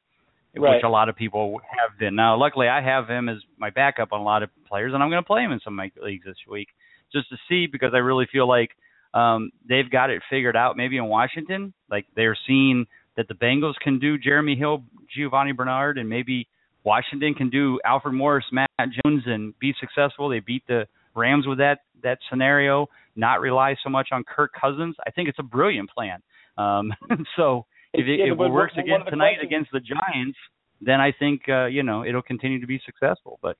[0.55, 0.75] right.
[0.75, 2.15] which a lot of people have been.
[2.15, 5.09] Now, luckily, I have him as my backup on a lot of players, and I'm
[5.09, 6.69] going to play him in some of my leagues this week
[7.13, 8.71] just to see because I really feel like
[9.13, 10.77] um, they've got it figured out.
[10.77, 12.85] Maybe in Washington, like they're seeing
[13.17, 14.83] that the Bengals can do Jeremy Hill,
[15.15, 16.47] Giovani Bernard, and maybe
[16.83, 20.29] Washington can do Alfred Morris, Matt Jones, and be successful.
[20.29, 22.87] They beat the Rams with that that scenario.
[23.15, 24.95] Not rely so much on Kirk Cousins.
[25.07, 26.21] I think it's a brilliant plan.
[26.57, 26.93] Um,
[27.35, 29.43] so if it, yeah, if it works again tonight questions.
[29.43, 30.37] against the Giants,
[30.81, 33.39] then I think uh, you know it'll continue to be successful.
[33.41, 33.57] But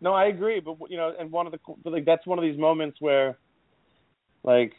[0.00, 2.58] No, I agree, but you know, and one of the like that's one of these
[2.58, 3.38] moments where,
[4.42, 4.72] like,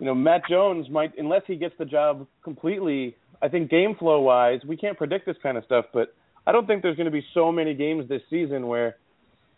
[0.00, 3.16] you know, Matt Jones might unless he gets the job completely.
[3.42, 6.14] I think game flow wise, we can't predict this kind of stuff, but
[6.46, 8.96] I don't think there's going to be so many games this season where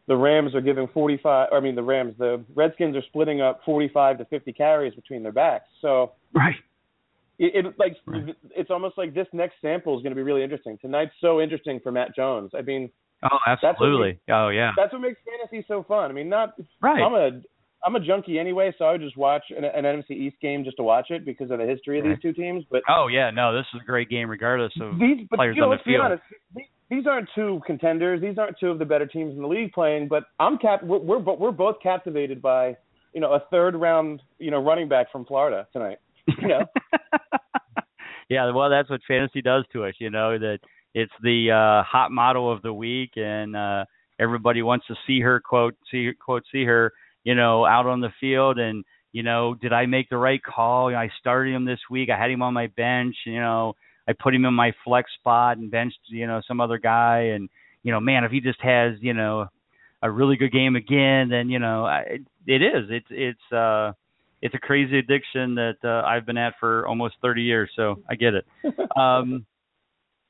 [0.07, 1.48] the Rams are giving 45.
[1.52, 5.33] I mean, the Rams, the Redskins are splitting up 45 to 50 carries between their
[5.33, 5.66] backs.
[5.81, 6.55] So right,
[7.38, 8.34] it, it like right.
[8.54, 10.78] it's almost like this next sample is going to be really interesting.
[10.80, 12.50] Tonight's so interesting for Matt Jones.
[12.56, 12.90] I mean,
[13.24, 14.08] oh, absolutely.
[14.08, 14.70] Makes, oh, yeah.
[14.76, 16.10] That's what makes fantasy so fun.
[16.10, 17.02] I mean, not right.
[17.02, 17.40] I'm a
[17.84, 20.76] I'm a junkie anyway, so I would just watch an, an NFC East game just
[20.76, 22.12] to watch it because of the history of right.
[22.12, 22.64] these two teams.
[22.70, 25.62] But oh yeah, no, this is a great game regardless of these, but, players you
[25.62, 26.04] know, on the field.
[26.04, 26.22] Honest,
[26.54, 28.20] these, these aren't two contenders.
[28.20, 30.08] These aren't two of the better teams in the league playing.
[30.08, 30.82] But I'm cap.
[30.82, 32.76] We're we're, we're both captivated by
[33.12, 35.98] you know a third round you know running back from Florida tonight.
[36.40, 36.64] You know.
[38.28, 39.94] yeah, well, that's what fantasy does to us.
[39.98, 40.58] You know that
[40.94, 43.85] it's the uh, hot model of the week, and uh,
[44.20, 46.92] everybody wants to see her quote, see quote, see her,
[47.24, 50.94] you know, out on the field, and you know, did I make the right call?
[50.94, 52.08] I started him this week.
[52.11, 53.14] I had him on my bench.
[53.26, 53.74] You know,
[54.08, 57.48] I put him in my flex spot and benched, you know, some other guy, and
[57.82, 59.46] you know, man, if he just has, you know,
[60.02, 62.87] a really good game again, then you know, I, it is.
[62.90, 63.92] It's it's uh
[64.42, 68.16] it's a crazy addiction that uh, I've been at for almost 30 years, so I
[68.16, 68.46] get it.
[68.96, 69.46] Um,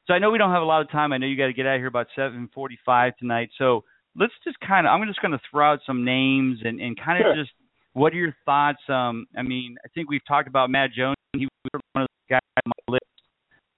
[0.06, 1.12] so I know we don't have a lot of time.
[1.12, 3.50] I know you got to get out of here about 7:45 tonight.
[3.56, 3.84] So
[4.16, 7.18] let's just kind of I'm just going to throw out some names and and kind
[7.18, 7.42] of sure.
[7.42, 7.52] just
[7.92, 8.80] what are your thoughts?
[8.88, 11.16] Um, I mean, I think we've talked about Matt Jones.
[11.34, 13.04] He was one of the guys on my list.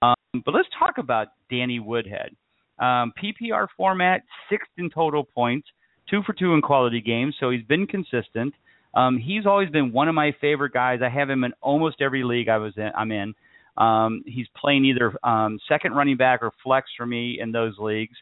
[0.01, 2.35] Um, but let's talk about Danny Woodhead.
[2.79, 5.67] Um, PPR format, sixth in total points,
[6.09, 8.53] two for two in quality games, so he's been consistent.
[8.95, 10.99] Um, he's always been one of my favorite guys.
[11.03, 12.89] I have him in almost every league I was in.
[12.97, 13.33] I'm in.
[13.77, 18.15] Um, he's playing either um, second running back or flex for me in those leagues.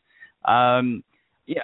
[0.46, 1.04] Um,
[1.46, 1.62] yeah,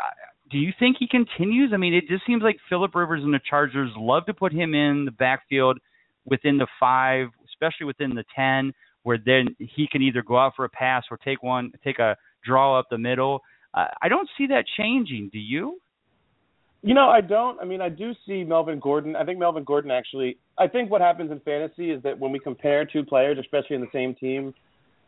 [0.52, 1.72] do you think he continues?
[1.74, 4.74] I mean, it just seems like Philip Rivers and the Chargers love to put him
[4.74, 5.80] in the backfield
[6.26, 10.66] within the five, especially within the ten, where then he can either go out for
[10.66, 13.42] a pass or take one, take a draw up the middle.
[13.74, 15.30] Uh, I don't see that changing.
[15.32, 15.80] Do you?
[16.82, 17.60] You know, I don't.
[17.60, 19.16] I mean, I do see Melvin Gordon.
[19.16, 20.38] I think Melvin Gordon actually.
[20.58, 23.82] I think what happens in fantasy is that when we compare two players, especially in
[23.82, 24.54] the same team,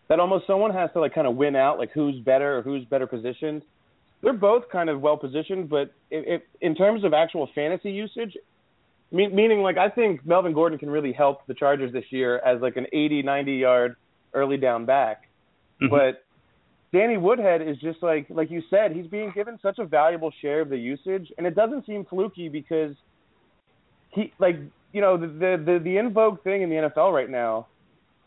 [0.09, 2.83] that almost someone has to like kind of win out, like who's better or who's
[2.85, 3.61] better positioned.
[4.21, 8.35] They're both kind of well positioned, but if, if in terms of actual fantasy usage,
[9.11, 12.61] me, meaning like I think Melvin Gordon can really help the Chargers this year as
[12.61, 13.95] like an 80, 90 yard
[14.33, 15.23] early down back.
[15.81, 15.89] Mm-hmm.
[15.89, 16.23] But
[16.93, 20.61] Danny Woodhead is just like like you said, he's being given such a valuable share
[20.61, 22.95] of the usage, and it doesn't seem fluky because
[24.09, 24.57] he like
[24.91, 27.67] you know the the the, the in vogue thing in the NFL right now,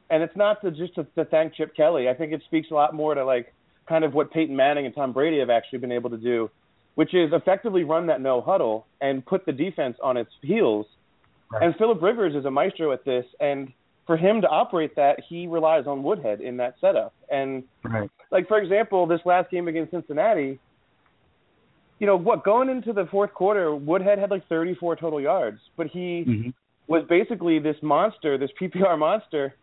[0.08, 2.08] and it's not to just to, to thank Chip Kelly.
[2.08, 3.52] I think it speaks a lot more to like
[3.86, 6.50] kind of what Peyton Manning and Tom Brady have actually been able to do,
[6.94, 10.86] which is effectively run that no huddle and put the defense on its heels.
[11.52, 11.64] Right.
[11.64, 13.72] And Philip Rivers is a maestro at this, and
[14.06, 17.14] for him to operate that, he relies on Woodhead in that setup.
[17.30, 18.10] And right.
[18.30, 20.58] like for example, this last game against Cincinnati,
[21.98, 22.44] you know what?
[22.44, 26.50] Going into the fourth quarter, Woodhead had like 34 total yards, but he mm-hmm.
[26.86, 29.54] was basically this monster, this PPR monster.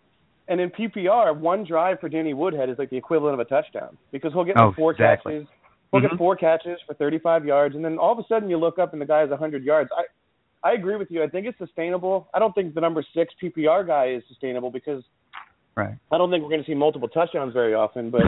[0.48, 3.98] And in PPR, one drive for Danny Woodhead is like the equivalent of a touchdown
[4.12, 5.34] because he'll get oh, four exactly.
[5.34, 5.48] catches.
[5.92, 6.10] He'll mm-hmm.
[6.10, 8.94] get four catches for 35 yards, and then all of a sudden you look up
[8.94, 9.90] and the guy has 100 yards.
[9.96, 10.04] I
[10.64, 11.24] I agree with you.
[11.24, 12.30] I think it's sustainable.
[12.34, 15.04] I don't think the number six PPR guy is sustainable because
[15.76, 15.96] right.
[16.12, 18.12] I don't think we're going to see multiple touchdowns very often.
[18.12, 18.22] But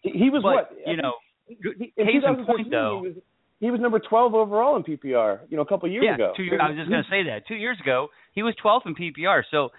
[0.00, 1.12] he, he was but, what you know.
[1.46, 3.16] He, in case in point, though, he was,
[3.58, 5.40] he was number 12 overall in PPR.
[5.48, 6.32] You know, a couple of years yeah, ago.
[6.36, 7.46] Two years, I was just going to say that.
[7.48, 9.42] Two years ago, he was 12th in PPR.
[9.50, 9.70] So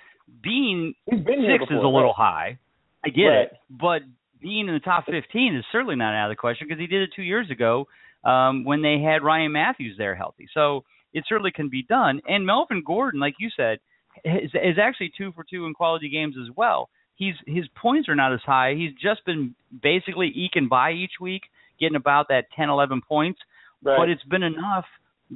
[0.43, 2.57] being He's been six before, is a little right.
[2.57, 2.59] high.
[3.05, 3.41] I get right.
[3.43, 4.01] it, but
[4.41, 7.03] being in the top 15 is certainly not out of the question because he did
[7.03, 7.87] it two years ago
[8.23, 10.47] um, when they had Ryan Mathews there healthy.
[10.53, 12.21] So it certainly can be done.
[12.27, 13.79] And Melvin Gordon, like you said,
[14.23, 16.89] is, is actually two for two in quality games as well.
[17.15, 18.73] He's his points are not as high.
[18.75, 21.43] He's just been basically eking by each week,
[21.79, 23.39] getting about that 10, 11 points.
[23.83, 23.97] Right.
[23.97, 24.85] But it's been enough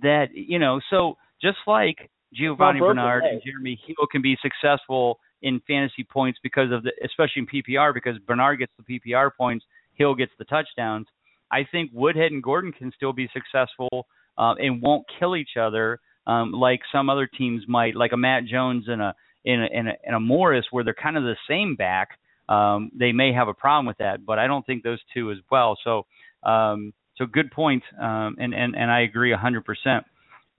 [0.01, 0.79] that you know.
[0.89, 6.71] So just like Giovani Bernard and Jeremy Hill can be successful in fantasy points because
[6.71, 11.07] of the, especially in PPR, because Bernard gets the PPR points, Hill gets the touchdowns.
[11.51, 14.07] I think Woodhead and Gordon can still be successful
[14.37, 18.45] uh, and won't kill each other um, like some other teams might, like a Matt
[18.45, 21.35] Jones and a in a, in a, in a Morris, where they're kind of the
[21.47, 22.09] same back.
[22.49, 25.37] Um, they may have a problem with that, but I don't think those two as
[25.51, 25.77] well.
[25.83, 26.05] So,
[26.47, 30.03] um, so good point, um, and and and I agree 100%.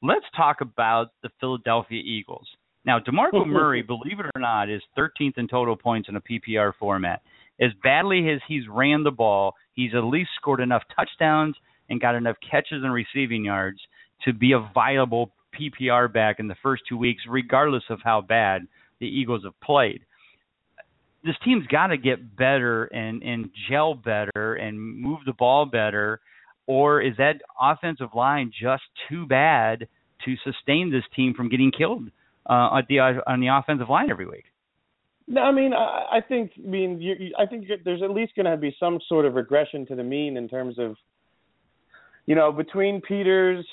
[0.03, 2.47] Let's talk about the Philadelphia Eagles.
[2.85, 6.73] Now, DeMarco Murray, believe it or not, is 13th in total points in a PPR
[6.79, 7.21] format.
[7.61, 11.57] As badly as he's ran the ball, he's at least scored enough touchdowns
[11.89, 13.79] and got enough catches and receiving yards
[14.25, 18.67] to be a viable PPR back in the first two weeks, regardless of how bad
[19.01, 20.01] the Eagles have played.
[21.25, 26.21] This team's got to get better and and gel better and move the ball better,
[26.67, 29.89] or is that offensive line just too bad
[30.25, 32.09] to sustain this team from getting killed
[32.49, 34.45] uh, at the on the offensive line every week?
[35.29, 38.47] No, I mean, I, I think, I mean, you, I think there's at least going
[38.47, 40.97] to be some sort of regression to the mean in terms of,
[42.27, 43.65] you know, between Peters,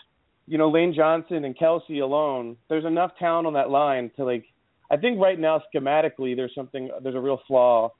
[0.48, 4.46] you know, Lane Johnson and Kelce alone, there's enough talent on that line to like.
[4.92, 7.92] I think right now schematically there's something there's a real flaw,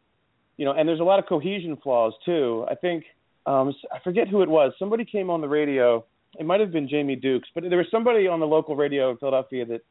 [0.58, 2.66] you know, and there's a lot of cohesion flaws too.
[2.70, 3.04] I think
[3.46, 4.74] um I forget who it was.
[4.78, 6.06] Somebody came on the radio.
[6.40, 9.18] It might have been Jamie Dukes, but there was somebody on the local radio in
[9.18, 9.82] Philadelphia that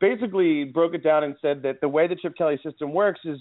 [0.00, 3.38] basically broke it down and said that the way the Chip Kelly system works is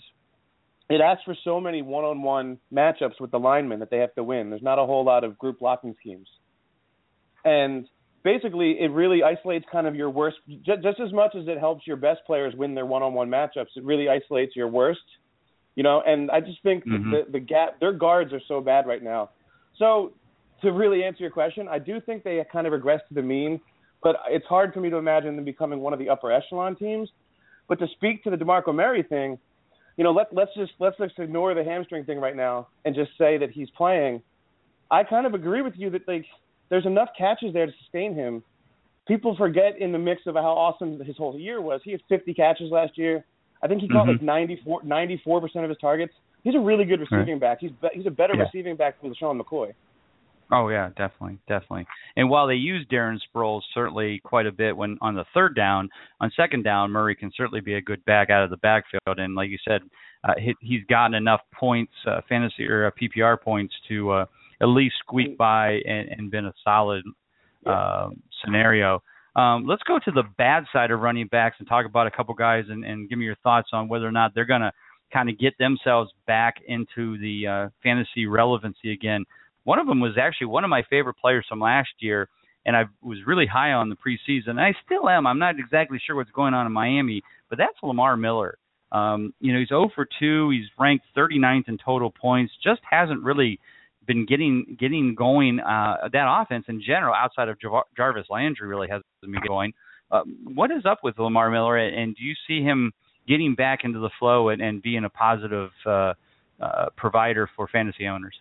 [0.89, 4.50] it asks for so many one-on-one matchups with the linemen that they have to win.
[4.50, 6.28] There's not a whole lot of group blocking schemes,
[7.43, 7.88] and
[8.23, 11.88] basically it really isolates kind of your worst just, just as much as it helps
[11.88, 13.76] your best players win their one-on-one matchups.
[13.76, 15.00] It really isolates your worst,
[15.76, 16.02] you know.
[16.06, 17.12] And I just think mm-hmm.
[17.12, 19.30] the the gap their guards are so bad right now.
[19.78, 20.13] So
[20.62, 23.60] to really answer your question, I do think they kind of regress to the mean,
[24.02, 27.10] but it's hard for me to imagine them becoming one of the upper echelon teams.
[27.67, 29.38] But to speak to the Demarco Murray thing,
[29.97, 33.12] you know, let let's just let's just ignore the hamstring thing right now and just
[33.17, 34.21] say that he's playing.
[34.89, 36.25] I kind of agree with you that like
[36.69, 38.43] there's enough catches there to sustain him.
[39.07, 41.81] People forget in the mix of how awesome his whole year was.
[41.83, 43.25] He had 50 catches last year.
[43.63, 44.25] I think he caught mm-hmm.
[44.25, 46.13] like 94 percent of his targets.
[46.43, 47.41] He's a really good receiving right.
[47.41, 47.57] back.
[47.60, 48.43] He's he's a better yeah.
[48.43, 49.73] receiving back than LeSean McCoy.
[50.51, 51.86] Oh yeah, definitely, definitely.
[52.15, 55.89] And while they use Darren Sproles certainly quite a bit when on the third down,
[56.21, 59.19] on second down, Murray can certainly be a good back out of the backfield.
[59.19, 59.81] And like you said,
[60.23, 64.25] uh, he, he's gotten enough points, uh, fantasy or uh, PPR points to uh,
[64.62, 67.03] at least squeak by and, and been a solid
[67.65, 68.10] uh,
[68.43, 69.03] scenario.
[69.36, 72.33] Um, let's go to the bad side of running backs and talk about a couple
[72.33, 74.71] guys and, and give me your thoughts on whether or not they're going to
[75.13, 79.25] kind of get themselves back into the uh, fantasy relevancy again.
[79.67, 82.30] One of them was actually one of my favorite players from last year,
[82.65, 84.62] and I was really high on the preseason.
[84.62, 85.27] I still am.
[85.27, 88.58] I'm not exactly sure what's going on in Miami, but that's Lamar Miller.
[88.93, 90.51] Um, you know, he's 0 for 2.
[90.51, 92.53] He's ranked 39th in total points.
[92.63, 93.60] Just hasn't really
[94.06, 95.60] been getting getting going.
[95.60, 99.73] Uh, that offense in general, outside of Jar- Jarvis Landry, really hasn't been going.
[100.10, 100.21] Uh,
[100.53, 102.93] what is up with Lamar Miller, and do you see him
[103.27, 106.13] getting back into the flow and, and being a positive uh,
[106.62, 108.34] uh, provider for fantasy owners?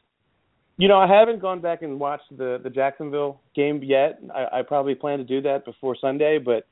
[0.78, 4.18] You know, I haven't gone back and watched the the Jacksonville game yet.
[4.34, 6.66] I, I probably plan to do that before Sunday, but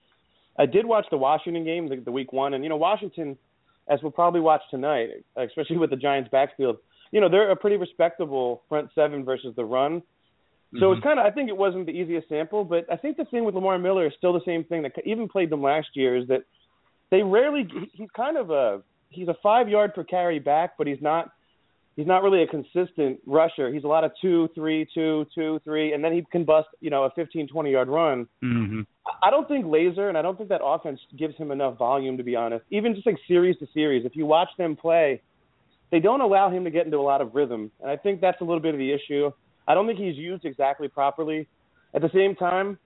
[0.59, 3.37] I did watch the Washington game, the, the week one, and you know, Washington,
[3.89, 6.77] as we'll probably watch tonight, especially with the Giants' backfield
[7.15, 10.03] you know they're a pretty respectable front seven versus the run.
[10.75, 10.95] So mm-hmm.
[10.95, 13.45] it's kind of I think it wasn't the easiest sample, but I think the thing
[13.45, 16.27] with Lamar Miller is still the same thing that even played them last year is
[16.27, 16.43] that
[17.13, 21.01] they rarely he's kind of a he's a five yard per carry back, but he's
[21.01, 21.31] not
[21.97, 23.73] he's not really a consistent rusher.
[23.73, 26.91] He's a lot of two, three, two, two, three, and then he can bust, you
[26.91, 28.27] know, a 15, 20 yard run.
[28.43, 28.81] Mm-hmm.
[29.23, 32.23] I don't think Lazor and I don't think that offense gives him enough volume to
[32.23, 32.65] be honest.
[32.71, 35.23] Even just like series to series, if you watch them play,
[35.91, 38.41] they don't allow him to get into a lot of rhythm, and I think that's
[38.41, 39.31] a little bit of the issue.
[39.69, 41.49] I don't think he's used exactly properly.
[41.95, 42.79] At the same time,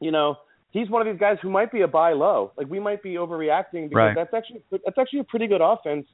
[0.00, 0.36] you know,
[0.70, 2.52] he's one of these guys who might be a buy low.
[2.56, 4.14] Like we might be overreacting because right.
[4.14, 6.06] that's actually that's actually a pretty good offense.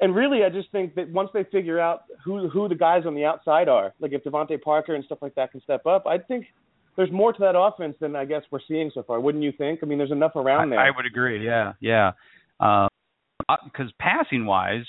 [0.00, 3.14] And really, I just think that once they figure out who who the guys on
[3.14, 6.16] the outside are, like if DeVante Parker and stuff like that can step up, I
[6.16, 6.46] think
[6.96, 9.20] there's more to that offense than I guess we're seeing so far.
[9.20, 9.80] Wouldn't you think?
[9.82, 10.80] I mean, there's enough around there.
[10.80, 11.44] I, I would agree.
[11.44, 12.12] Yeah, yeah.
[12.58, 12.88] Because
[13.88, 14.84] uh, passing wise,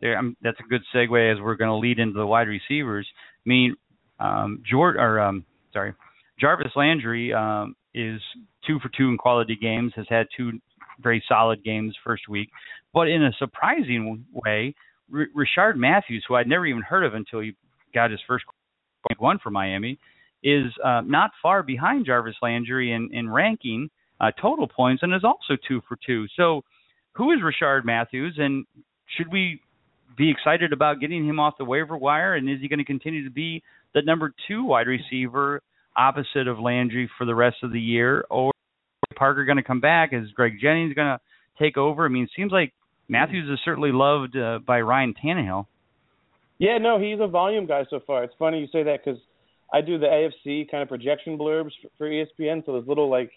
[0.00, 3.06] there, um, that's a good segue as we're going to lead into the wide receivers.
[3.14, 3.76] I mean,
[4.18, 5.92] um, George or um, sorry,
[6.40, 8.20] Jarvis Landry um, is
[8.66, 9.92] two for two in quality games.
[9.96, 10.52] Has had two
[11.00, 12.50] very solid games first week,
[12.92, 14.74] but in a surprising way,
[15.12, 17.54] R- Rishard Matthews, who I'd never even heard of until he
[17.92, 18.44] got his first
[19.18, 19.98] one for Miami,
[20.42, 23.88] is uh, not far behind Jarvis Landry in, in ranking
[24.20, 26.26] uh, total points and is also two for two.
[26.36, 26.62] So,
[27.12, 28.64] who is Rishard Matthews, and
[29.16, 29.60] should we
[30.16, 32.34] be excited about getting him off the waiver wire?
[32.34, 33.62] And is he going to continue to be
[33.94, 35.62] the number two wide receiver
[35.96, 38.24] opposite of Landry for the rest of the year?
[38.30, 38.52] Or
[39.16, 40.10] Parker going to come back?
[40.12, 41.20] Is Greg Jennings going to
[41.58, 42.04] take over?
[42.04, 42.72] I mean, it seems like
[43.08, 45.66] Matthews is certainly loved uh, by Ryan Tannehill.
[46.58, 48.24] Yeah, no, he's a volume guy so far.
[48.24, 49.20] It's funny you say that because
[49.72, 52.64] I do the AFC kind of projection blurbs for, ESPN.
[52.64, 53.32] So there's little like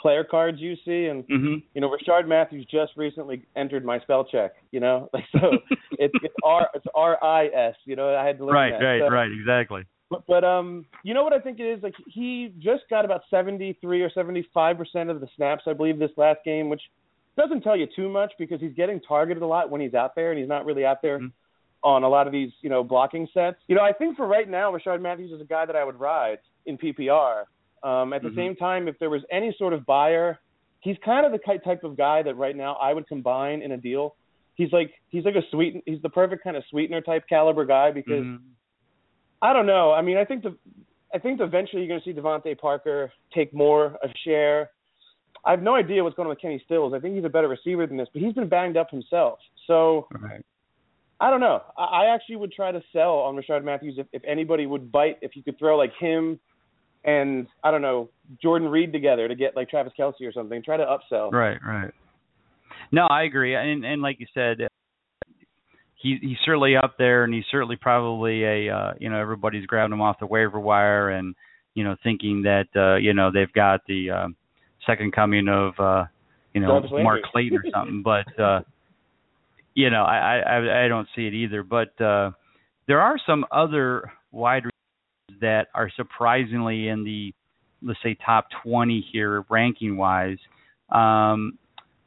[0.00, 1.54] player cards you see, and mm-hmm.
[1.74, 4.52] you know, Rishard Matthews just recently entered my spell check.
[4.70, 5.58] You know, like so
[5.92, 7.74] it's it's R it's R I S.
[7.84, 8.84] You know, I had to learn right, that.
[8.84, 9.82] right, so, right, exactly.
[10.12, 11.82] But, but um, you know what I think it is?
[11.82, 16.10] Like he just got about 73 or 75 percent of the snaps, I believe, this
[16.16, 16.82] last game, which
[17.36, 20.30] doesn't tell you too much because he's getting targeted a lot when he's out there,
[20.30, 21.18] and he's not really out there.
[21.18, 21.28] Mm-hmm.
[21.84, 23.56] On a lot of these, you know, blocking sets.
[23.66, 25.98] You know, I think for right now, Rishard Matthews is a guy that I would
[25.98, 27.42] ride in PPR.
[27.82, 28.38] Um, at the mm-hmm.
[28.38, 30.38] same time, if there was any sort of buyer,
[30.78, 33.76] he's kind of the type of guy that right now I would combine in a
[33.76, 34.14] deal.
[34.54, 37.90] He's like he's like a sweet he's the perfect kind of sweetener type caliber guy
[37.90, 38.44] because mm-hmm.
[39.42, 39.92] I don't know.
[39.92, 40.56] I mean, I think the
[41.14, 44.70] I think eventually you're going to see DeVante Parker take more a share.
[45.44, 46.94] I have no idea what's going on with Kenny Stills.
[46.94, 49.38] I think he's a better receiver than this, but he's been banged up himself.
[49.66, 50.42] So right.
[51.20, 51.60] I don't know.
[51.76, 55.18] I, I actually would try to sell on Rishard Matthews if, if anybody would bite.
[55.20, 56.38] If you could throw like him
[57.04, 60.62] and I don't know Jordan Reed together to get like Travis Kelce or something.
[60.62, 61.32] Try to upsell.
[61.32, 61.90] Right, right.
[62.90, 64.68] No, I agree, and and like you said,
[66.02, 69.92] he he's certainly up there, and he's certainly probably a uh, you know everybody's grabbing
[69.92, 71.34] him off the waiver wire and
[71.74, 74.28] you know thinking that uh, you know they've got the uh,
[74.86, 76.04] second coming of uh,
[76.54, 78.60] you know Mark Clayton or something, but uh,
[79.74, 81.62] you know I, I I don't see it either.
[81.62, 82.32] But uh,
[82.88, 87.32] there are some other wide receivers that are surprisingly in the
[87.84, 90.38] let's say top 20 here ranking wise.
[90.90, 91.58] Um,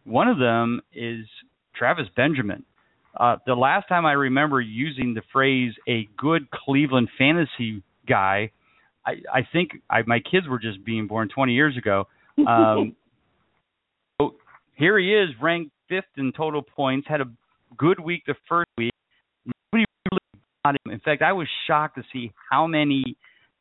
[0.06, 1.26] one of them is
[1.76, 2.64] Travis Benjamin.
[3.18, 8.52] Uh, the last time I remember using the phrase "a good Cleveland fantasy guy,"
[9.06, 12.06] I, I think I, my kids were just being born 20 years ago.
[12.46, 12.96] Um,
[14.22, 14.36] so
[14.76, 17.08] here he is, ranked fifth in total points.
[17.08, 17.32] Had a
[17.78, 18.94] good week the first week.
[19.46, 20.92] Nobody really got him.
[20.92, 23.18] In fact, I was shocked to see how many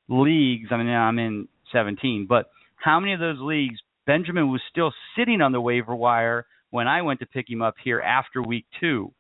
[0.09, 0.69] leagues.
[0.71, 5.41] I mean, I'm in 17, but how many of those leagues Benjamin was still sitting
[5.41, 9.13] on the waiver wire when I went to pick him up here after week two.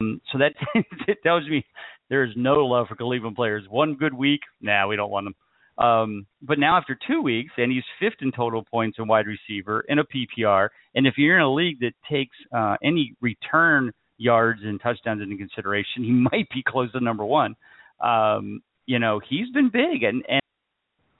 [0.00, 0.52] Um, so that
[1.08, 1.64] it tells me
[2.10, 3.64] there is no love for Cleveland players.
[3.68, 5.34] One good week, nah, we don't want them.
[5.76, 9.84] Um, but now after two weeks, and he's fifth in total points in wide receiver
[9.88, 14.60] in a PPR, and if you're in a league that takes uh, any return yards
[14.62, 17.56] and touchdowns into consideration, he might be close to number one.
[18.00, 20.40] Um, you know, he's been big, and and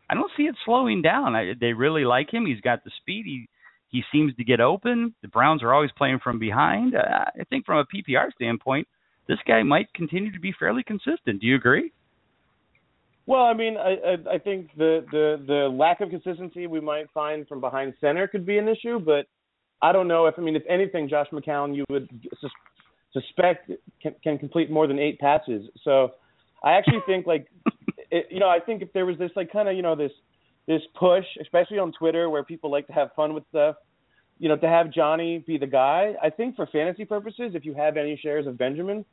[0.08, 1.34] I don't see it slowing down.
[1.34, 2.46] I, they really like him.
[2.46, 3.24] He's got the speed.
[3.26, 3.48] He
[3.94, 5.14] he seems to get open.
[5.22, 6.96] The Browns are always playing from behind.
[6.96, 8.88] Uh, I think from a PPR standpoint,
[9.28, 11.40] this guy might continue to be fairly consistent.
[11.40, 11.92] Do you agree?
[13.26, 17.08] Well, I mean, I I, I think the, the the lack of consistency we might
[17.14, 19.26] find from behind center could be an issue, but
[19.80, 22.50] I don't know if I mean if anything, Josh McCown you would sus-
[23.12, 23.70] suspect
[24.02, 25.68] can, can complete more than eight passes.
[25.84, 26.14] So
[26.64, 27.46] I actually think like
[28.10, 30.12] it, you know, I think if there was this like kind of you know this
[30.66, 33.76] this push, especially on Twitter, where people like to have fun with stuff,
[34.38, 36.14] you know, to have Johnny be the guy.
[36.22, 39.04] I think for fantasy purposes, if you have any shares of Benjamin,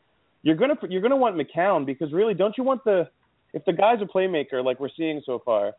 [0.43, 3.09] you're gonna you're gonna want McCown because really, don't you want the
[3.53, 5.73] if the guy's a playmaker like we're seeing so far,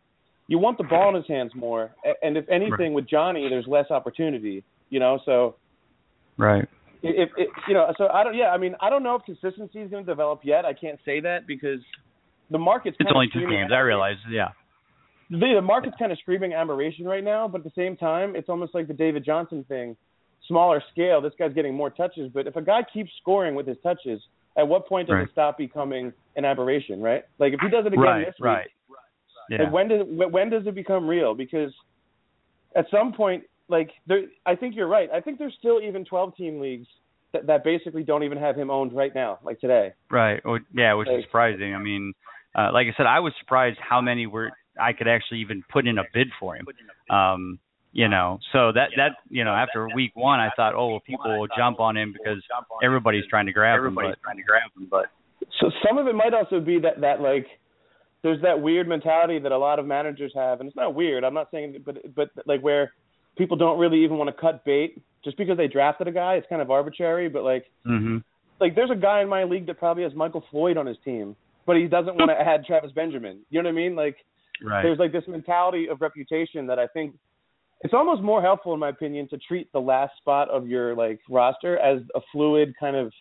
[0.47, 1.95] you want the ball in his hands more.
[2.23, 2.93] And if anything, right.
[2.93, 4.63] with Johnny, there's less opportunity.
[4.91, 5.57] You know, so
[6.37, 6.69] right.
[7.03, 8.37] If, if you know, so I don't.
[8.37, 10.65] Yeah, I mean, I don't know if consistency is going to develop yet.
[10.65, 11.81] I can't say that because
[12.51, 13.73] the market's it's only two games.
[13.75, 14.51] I realize, yeah.
[15.31, 18.49] The, the market's kind of screaming admiration right now, but at the same time, it's
[18.49, 19.97] almost like the David Johnson thing,
[20.49, 21.21] smaller scale.
[21.21, 24.21] This guy's getting more touches, but if a guy keeps scoring with his touches,
[24.57, 25.23] at what point does right.
[25.25, 27.01] it stop becoming an aberration?
[27.01, 27.25] Right?
[27.39, 28.71] Like if he does it again right, this week, right.
[29.49, 29.71] Yeah.
[29.71, 31.35] when does when does it become real?
[31.35, 31.73] Because
[32.77, 35.09] at some point, like there, I think you're right.
[35.13, 36.87] I think there's still even 12 team leagues
[37.33, 39.93] that, that basically don't even have him owned right now, like today.
[40.11, 40.41] Right.
[40.45, 41.75] Well, yeah, which like, is surprising.
[41.75, 42.13] I mean,
[42.55, 44.51] uh, like I said, I was surprised how many were
[44.81, 46.67] I could actually even put in a bid for him.
[47.11, 47.59] Um,
[47.93, 51.39] you know, so that that you know after week one, I thought, oh, well, people
[51.39, 52.43] will jump on him because
[52.83, 53.95] everybody's trying to grab him.
[53.95, 55.07] But, trying to grab him, but
[55.61, 57.47] so some of it might also be that that like
[58.23, 61.23] there's that weird mentality that a lot of managers have, and it's not weird.
[61.23, 62.93] I'm not saying, but but like where
[63.37, 66.35] people don't really even want to cut bait just because they drafted a guy.
[66.35, 68.19] It's kind of arbitrary, but like mm-hmm.
[68.59, 71.37] like there's a guy in my league that probably has Michael Floyd on his team
[71.67, 73.41] but he doesn't want to add Travis Benjamin.
[73.51, 73.95] You know what I mean?
[73.95, 74.17] Like
[74.63, 74.83] right.
[74.83, 77.15] there's like this mentality of reputation that I think
[77.83, 81.21] it's almost more helpful in my opinion to treat the last spot of your like
[81.29, 83.13] roster as a fluid kind of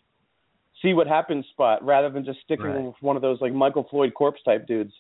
[0.82, 2.84] see what happens spot rather than just sticking right.
[2.84, 4.93] with one of those like Michael Floyd corpse type dudes.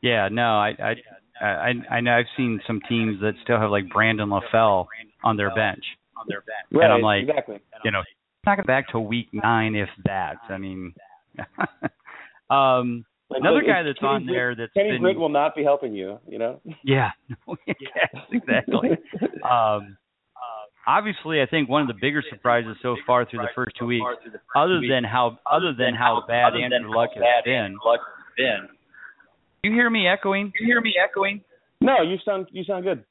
[0.00, 0.74] Yeah, no, I
[1.40, 4.86] I I I know I've seen some teams that still have like Brandon LaFell
[5.24, 5.84] on their bench.
[6.16, 6.66] On their bench.
[6.72, 7.58] Right, and I'm like, exactly.
[7.84, 8.02] you know,
[8.46, 10.36] not going back to week nine if that.
[10.48, 10.94] I mean,
[12.50, 15.62] um, like, another guy that's Kenny on there that's Kenny been, Britt will not be
[15.62, 16.18] helping you.
[16.28, 16.60] You know.
[16.84, 17.10] Yeah.
[17.66, 18.90] yes, exactly.
[19.44, 19.96] um,
[20.86, 24.04] obviously, I think one of the bigger surprises so far through the first two weeks,
[24.56, 27.76] other than how other than how bad Andrew Luck has been,
[28.36, 28.68] been.
[29.62, 30.52] You hear me echoing?
[30.58, 31.42] You hear me echoing?
[31.80, 33.04] No, you sound you sound good.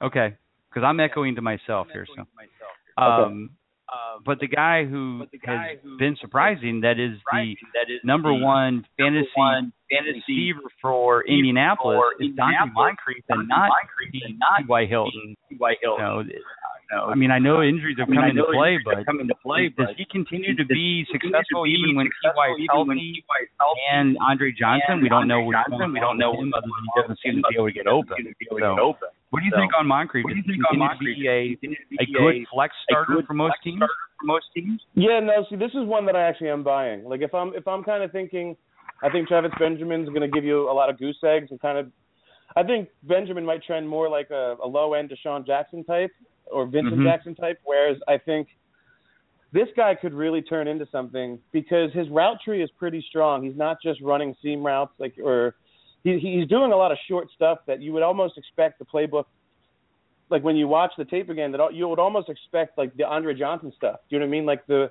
[0.00, 0.36] Okay,
[0.70, 2.06] because I'm echoing to myself here.
[2.14, 3.50] So, um,
[3.88, 8.28] uh, but the guy who guy has been surprising that is the that is number
[8.28, 13.70] the one fantasy one fantasy receiver for Indianapolis for is Donte Moncrief and not
[14.12, 14.86] T.Y.
[14.86, 15.36] Hilton.
[15.48, 15.74] T.Y.
[15.80, 16.04] Hilton.
[16.04, 16.22] No,
[16.90, 19.34] no, I mean I know injuries have I mean, come into play, but come into
[19.44, 22.46] play, does he continue to be successful even when T.Y.
[22.56, 23.20] is healthy?
[23.92, 26.92] And Andre Johnson, we don't know which Johnson, we don't know him other than he
[27.00, 28.16] doesn't seem to be able to get open.
[28.48, 28.96] So,
[29.30, 30.24] what do you think on Moncrief?
[30.24, 31.18] What do you think on Moncrief?
[31.28, 31.58] A,
[32.00, 33.80] a good flex starter for most teams.
[34.20, 34.80] For most teams.
[34.94, 35.44] Yeah, no.
[35.50, 37.04] See, this is one that I actually am buying.
[37.04, 38.56] Like if I'm if I'm kind of thinking,
[39.02, 41.78] I think Travis Benjamin's going to give you a lot of goose eggs and kind
[41.78, 41.92] of.
[42.56, 46.10] I think Benjamin might trend more like a, a low end DeSean Jackson type,
[46.52, 47.04] or Vincent mm-hmm.
[47.04, 48.48] Jackson type, whereas I think
[49.52, 53.42] this guy could really turn into something because his route tree is pretty strong.
[53.42, 55.54] He's not just running seam routes like or
[56.04, 59.24] he, he's doing a lot of short stuff that you would almost expect the playbook
[60.30, 63.34] like when you watch the tape again that you would almost expect like the Andre
[63.34, 64.00] Johnson stuff.
[64.08, 64.46] Do you know what I mean?
[64.46, 64.90] Like the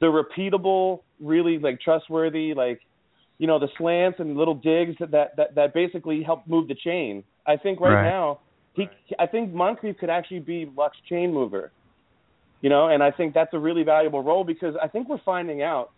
[0.00, 2.80] the repeatable, really like trustworthy like
[3.38, 7.24] you know the slants and little digs that that that basically help move the chain.
[7.46, 8.10] I think right, right.
[8.10, 8.40] now
[8.74, 8.88] he
[9.18, 11.72] I think Moncrief could actually be Luck's chain mover.
[12.60, 15.62] You know, and I think that's a really valuable role because I think we're finding
[15.62, 15.90] out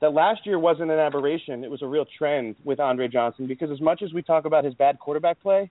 [0.00, 3.46] that last year wasn't an aberration; it was a real trend with Andre Johnson.
[3.46, 5.70] Because as much as we talk about his bad quarterback play,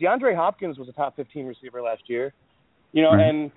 [0.00, 2.32] DeAndre Hopkins was a top 15 receiver last year.
[2.92, 3.28] You know, right.
[3.28, 3.50] and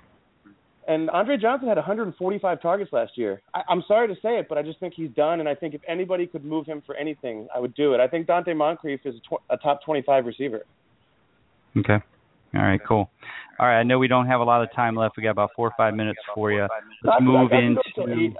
[0.87, 3.41] and Andre Johnson had 145 targets last year.
[3.53, 5.41] I, I'm sorry to say it, but I just think he's done.
[5.41, 7.99] And I think if anybody could move him for anything, I would do it.
[7.99, 10.61] I think Dante Moncrief is a, tw- a top 25 receiver.
[11.75, 11.99] Okay.
[12.57, 13.09] All right, cool.
[13.59, 15.15] All right, I know we don't have a lot of time left.
[15.17, 16.67] We got about four or five minutes for you.
[17.03, 17.81] Let's I, move I into.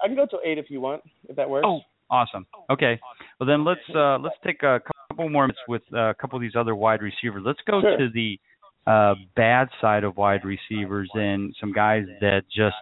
[0.03, 1.65] I can go till eight if you want, if that works.
[1.67, 2.45] Oh, awesome.
[2.69, 2.99] Okay.
[3.39, 6.41] Well, then let's uh, let's take a couple more minutes with uh, a couple of
[6.41, 7.43] these other wide receivers.
[7.45, 7.97] Let's go sure.
[7.97, 8.39] to the
[8.87, 12.75] uh, bad side of wide receivers and some guys that just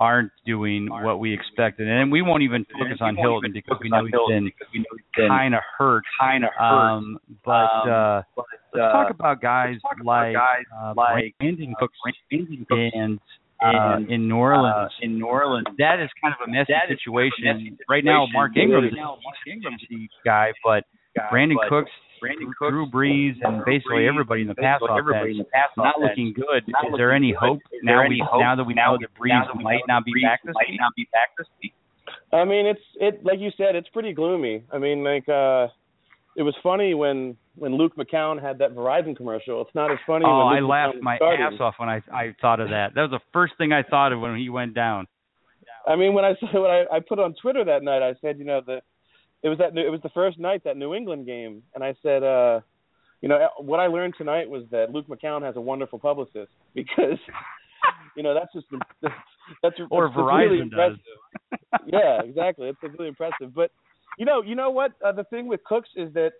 [0.00, 1.88] aren't doing what we expected.
[1.88, 4.84] And we won't even focus on Hilton because we know he's
[5.16, 6.04] been kind of hurt.
[6.20, 6.64] Kind of hurt.
[6.64, 7.50] Um, but
[7.88, 11.98] uh, let's talk about guys like uh, like Brandin Cooks
[12.30, 13.18] and
[13.62, 14.92] uh, in New Orleans.
[15.02, 17.44] Uh, in New Orleans, that is kind of a messy situation.
[17.44, 20.84] Messy right now, Mark Ingram is a guy, but
[21.32, 21.90] Brandin but Cooks,
[22.22, 26.34] Brandin Drew Brees, and basically everybody in the pass everybody offense the not offense looking
[26.34, 26.64] good.
[26.68, 27.38] not is there any good.
[27.40, 29.82] hope now there we hope now that we know that Brees now that we might
[29.86, 30.80] know not be Brees back this might week?
[30.80, 31.74] not be back this week?
[32.32, 34.64] I mean, it's it like you said, it's pretty gloomy.
[34.72, 35.68] I mean, like uh
[36.36, 39.60] it was funny when when Luke McCown had that Verizon commercial.
[39.62, 40.24] It's not as funny.
[40.26, 41.42] Oh, when I Luke laughed my started.
[41.42, 42.94] ass off when I I thought of that.
[42.94, 45.06] That was the first thing I thought of when he went down.
[45.86, 48.38] I mean, when I saw what I, I put on Twitter that night, I said,
[48.38, 48.80] you know, the
[49.42, 52.22] it was that it was the first night that New England game, and I said,
[52.22, 52.60] uh,
[53.20, 57.18] you know, what I learned tonight was that Luke McCown has a wonderful publicist because,
[58.16, 58.66] you know, that's just
[59.62, 60.98] that's or that's Verizon really does.
[61.86, 62.68] yeah, exactly.
[62.68, 63.54] It's really impressive.
[63.54, 63.70] But
[64.18, 64.92] you know, you know what?
[65.04, 66.32] Uh, the thing with Cooks is that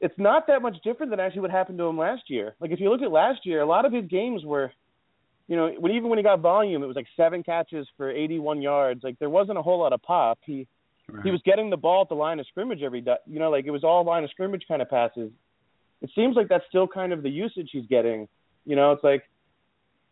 [0.00, 2.54] it's not that much different than actually what happened to him last year.
[2.60, 4.72] Like if you look at last year, a lot of his games were,
[5.46, 8.62] you know, when even when he got volume, it was like seven catches for 81
[8.62, 9.02] yards.
[9.04, 10.38] Like there wasn't a whole lot of pop.
[10.44, 10.66] He
[11.12, 11.24] Right.
[11.24, 13.16] he was getting the ball at the line of scrimmage every day.
[13.26, 15.30] You know, like it was all line of scrimmage kind of passes.
[16.00, 18.26] It seems like that's still kind of the usage he's getting.
[18.64, 19.22] You know, it's like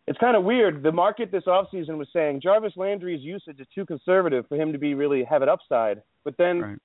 [0.07, 0.83] it's kind of weird.
[0.83, 4.77] The market this offseason was saying Jarvis Landry's usage is too conservative for him to
[4.77, 6.01] be really have it upside.
[6.23, 6.77] But then Right.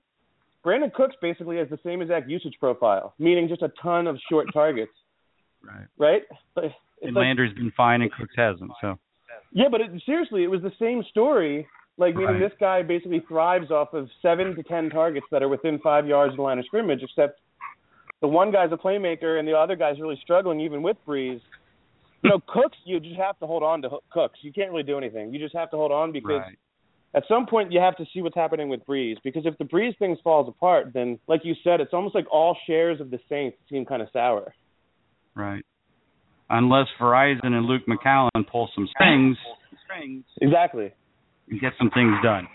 [0.65, 4.49] Brandin Cooks basically has the same exact usage profile, meaning just a ton of short
[4.53, 4.93] targets,
[5.63, 5.87] Right.
[5.99, 6.23] right?
[6.57, 8.73] It's And like- Landry's been fine and Cooks hasn't.
[8.81, 8.99] So
[9.53, 11.69] yeah, but it, seriously, it was the same story.
[11.99, 12.51] Like meaning Right.
[12.51, 16.33] this guy basically thrives off of seven to ten targets that are within five yards
[16.33, 17.41] of the line of scrimmage, except
[18.21, 21.41] the one guy's a playmaker and the other guy's really struggling even with Brees.
[22.23, 24.39] You know, Cooks, you just have to hold on to Cooks.
[24.43, 25.33] You can't really do anything.
[25.33, 26.59] You just have to hold on because right.
[27.15, 29.17] at some point you have to see what's happening with Brees.
[29.23, 32.57] Because if the Brees thing falls apart, then like you said, it's almost like all
[32.67, 34.55] shares of the Saints seem kind of sour.
[35.35, 35.65] Right.
[36.49, 39.37] Unless Verizon and Luke McCown pull some strings
[40.41, 40.93] Exactly.
[41.49, 42.49] And get some things done.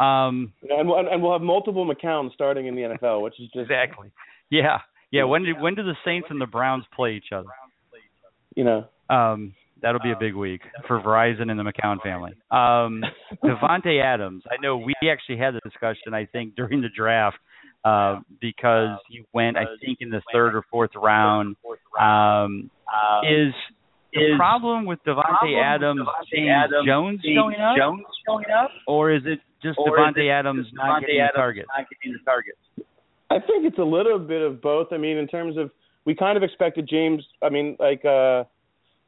[0.00, 3.70] Um, and, we'll, and we'll have multiple McCowns starting in the NFL, which is just
[3.70, 4.10] exactly.
[4.50, 4.78] Yeah.
[5.10, 5.24] Yeah.
[5.24, 7.48] When do when do the Saints and the Browns play each other?
[8.58, 8.86] you know.
[9.08, 12.32] Um, that'll be a big week for Verizon and the McCown family.
[12.50, 13.04] Um,
[13.44, 14.42] Davante Adams.
[14.50, 16.12] I know we actually had the discussion.
[16.12, 17.38] I think during the draft
[17.84, 21.56] uh, because he went, I think, in the third or fourth round.
[21.98, 22.70] Um,
[23.22, 23.54] is
[24.12, 26.00] the problem with Davante Adams
[26.32, 30.74] James Jones showing up, Jones showing up, or is it just or Davante Adams just
[30.76, 31.68] not Davante getting the Adams targets?
[31.76, 32.58] not getting the targets?
[33.30, 34.88] I think it's a little bit of both.
[34.92, 35.70] I mean, in terms of
[36.04, 37.22] we kind of expected James.
[37.42, 38.44] I mean, like uh,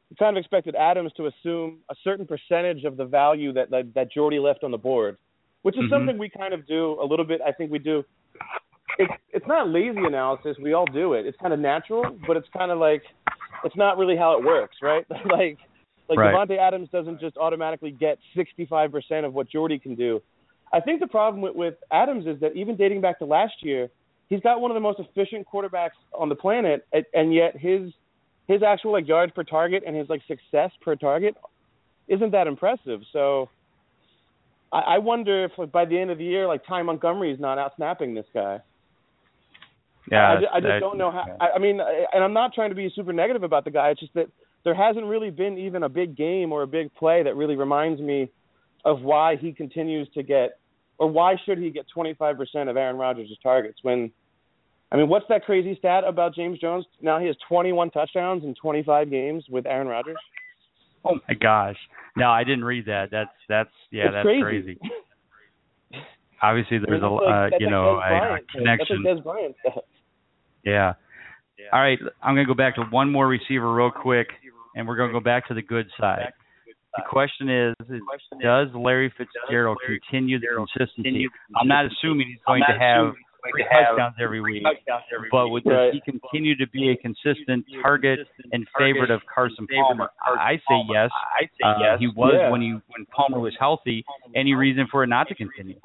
[0.09, 3.93] we kind of expected Adams to assume a certain percentage of the value that that,
[3.95, 5.17] that Jordy left on the board,
[5.63, 5.89] which is Mhm.
[5.89, 7.41] something we kind of do a little bit.
[7.41, 8.05] I think we do.
[8.99, 10.57] It's it's not lazy analysis.
[10.61, 11.25] We all do it.
[11.25, 13.03] It's kind of natural, but it's kind of like
[13.63, 15.05] it's not really how it works, right?
[15.25, 15.57] like
[16.09, 16.35] like Right.
[16.35, 20.21] Davante Adams doesn't just automatically get 65% of what Jordy can do.
[20.73, 23.89] I think the problem with, with Adams is that even dating back to last year,
[24.29, 27.91] he's got one of the most efficient quarterbacks on the planet, and, and yet his
[28.47, 31.35] his actual like yards per target and his like success per target
[32.07, 33.01] isn't that impressive.
[33.13, 33.49] So
[34.71, 37.39] I, I wonder if like, by the end of the year, like Ty Montgomery is
[37.39, 38.59] not out snapping this guy.
[40.09, 41.25] Yeah, I, ju- I just that- don't know how.
[41.39, 41.79] I, I mean,
[42.13, 43.89] and I'm not trying to be super negative about the guy.
[43.89, 44.27] It's just that
[44.63, 48.01] there hasn't really been even a big game or a big play that really reminds
[48.01, 48.29] me
[48.85, 50.59] of why he continues to get,
[50.97, 54.11] or why should he get 25% of Aaron Rodgers' targets when.
[54.93, 56.85] I mean, what's that crazy stat about James Jones?
[57.01, 60.17] Now he has 21 touchdowns in 25 games with Aaron Rodgers.
[61.05, 61.77] Oh my gosh!
[62.17, 63.09] No, I didn't read that.
[63.09, 64.77] That's that's yeah, It's that's crazy.
[66.41, 69.03] Obviously, I mean, there's a that's like- uh, you know Des a, a connection.
[69.03, 69.83] That's like Dez Bryant stuff.
[70.63, 70.93] Yeah.
[71.71, 74.27] All right, I'm going to go back to one more receiver real quick,
[74.75, 76.31] and we're going to go back to the good side.
[76.97, 78.01] The question is, is
[78.41, 81.27] does Larry Fitzgerald continue the consistency?
[81.55, 83.13] I'm not assuming he's going to have
[83.49, 84.63] three touchdowns every week,
[85.31, 85.93] but would, does Right.
[85.93, 90.09] he continue to be a consistent target and favorite of Carson Palmer?
[90.25, 91.09] I say yes.
[91.63, 92.49] Uh, he was Yeah.
[92.51, 94.05] when he when Palmer was healthy.
[94.35, 95.75] Any reason for it not to continue?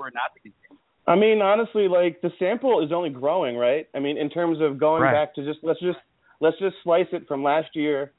[1.08, 3.88] I mean, honestly, like the sample is only growing, right?
[3.94, 5.12] I mean, in terms of going Right.
[5.12, 5.98] back to just let's just
[6.40, 8.12] let's just slice it from last year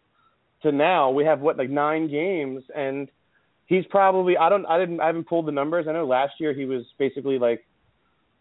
[0.63, 1.09] to now.
[1.11, 3.09] We have what like nine games, and
[3.65, 5.87] he's probably I don't I didn't I haven't pulled the numbers.
[5.87, 7.65] I know last year he was basically like,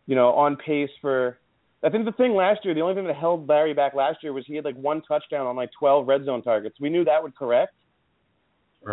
[0.07, 1.39] you know, on pace for.
[1.85, 4.33] I think the thing last year, the only thing that held Larry back last year
[4.33, 6.77] was he had like one touchdown on like 12 red zone targets.
[6.81, 7.73] We knew that would correct.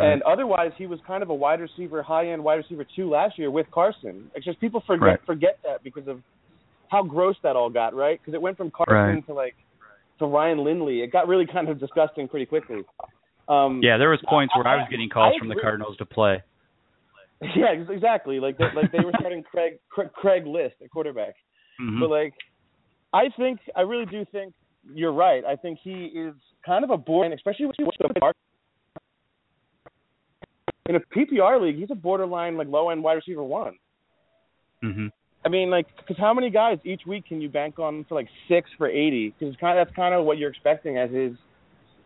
[0.01, 3.37] And otherwise, he was kind of a wide receiver, high end wide receiver two last
[3.37, 4.29] year with Carson.
[4.33, 5.19] It's just people forget Right.
[5.25, 6.21] forget that because of
[6.89, 8.19] how gross that all got, right?
[8.19, 9.25] Because it went from Carson Right.
[9.27, 9.55] to like
[10.19, 11.01] to Ryan Lindley.
[11.01, 12.83] It got really kind of disgusting pretty quickly.
[13.47, 15.55] Um, yeah, there was points where I was getting calls I from the.
[15.55, 16.41] Cardinals to play.
[17.55, 18.39] yeah, exactly.
[18.39, 21.35] Like they, like they were starting Craig Craig, Craig List at quarterback.
[21.81, 21.99] Mhm.
[21.99, 22.33] But like,
[23.13, 24.53] I think I really do think
[24.93, 25.43] you're right.
[25.45, 26.33] I think he is
[26.65, 28.35] kind of a borderline, especially with the mark.
[30.87, 33.77] In a PPR league, he's a borderline like low end wide receiver one.
[34.83, 35.11] Mhm.
[35.45, 38.27] I mean, like, because how many guys each week can you bank on for like
[38.47, 39.33] six for eighty?
[39.37, 41.33] Because kind of, that's kind of what you're expecting as his,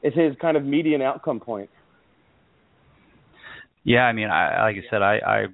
[0.04, 1.70] is his kind of median outcome point.
[3.84, 5.45] Yeah, I mean, I like I said, I, I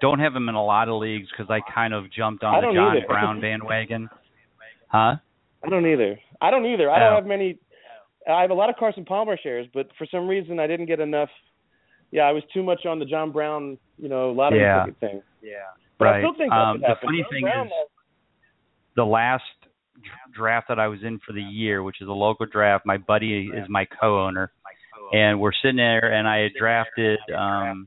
[0.00, 2.72] don't have him in a lot of leagues because I kind of jumped on the
[2.72, 3.06] John either.
[3.08, 4.08] Brown bandwagon.
[4.88, 5.16] Huh?
[5.64, 6.18] I don't either.
[6.40, 6.90] I don't either.
[6.90, 7.10] I Oh.
[7.10, 7.58] don't have many.
[8.30, 11.00] I have a lot of Carson Palmer shares, but for some reason I didn't get
[11.00, 11.30] enough.
[12.10, 14.84] Yeah, I was too much on the John Brown, you know, lottery Yeah.
[14.84, 15.22] ticket thing.
[15.42, 15.52] Yeah.
[15.98, 16.16] But right.
[16.16, 17.72] I still think that um, the funny John thing Brown, is,
[18.96, 19.42] the last
[20.32, 23.50] draft that I was in for the year, which is a local draft, my buddy
[23.54, 24.52] is my co-owner,
[25.12, 27.86] and we're sitting there, and I had drafted um,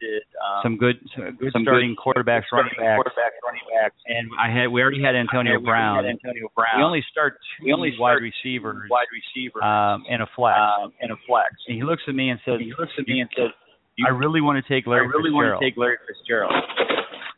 [0.63, 3.95] some good, some good starting quarterbacks, running backs, quarterbacks, running backs.
[4.07, 6.03] and I had we already had Antonio Brown.
[6.03, 6.77] had Antonio Brown.
[6.77, 10.57] We only start two We only wide receivers, wide receiver um, and a flex.
[10.57, 11.53] um, and a flex.
[11.67, 13.51] and he looks at me and says, he looks at me and says,
[14.05, 16.53] "I really want to take Larry I really Fitzgerald." want to take Larry Fitzgerald.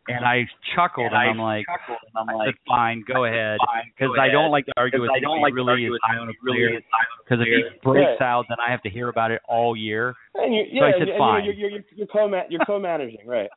[0.08, 0.43] And I
[0.76, 3.60] chuckled, And and, I I'm like, chuckled, and I'm I said, "Fine, go ahead,"
[3.95, 5.24] because I don't like to argue with Because I him.
[5.24, 6.78] don't He like to really argue is with high on a really player.
[6.78, 8.04] is high on a Because if he player.
[8.06, 8.28] breaks Right.
[8.28, 10.16] out, then I have to hear about it all year.
[10.36, 11.45] and you, So yeah, I said, and, you know, fine.
[11.45, 13.49] you're, you're, you're co you're co-managing, right?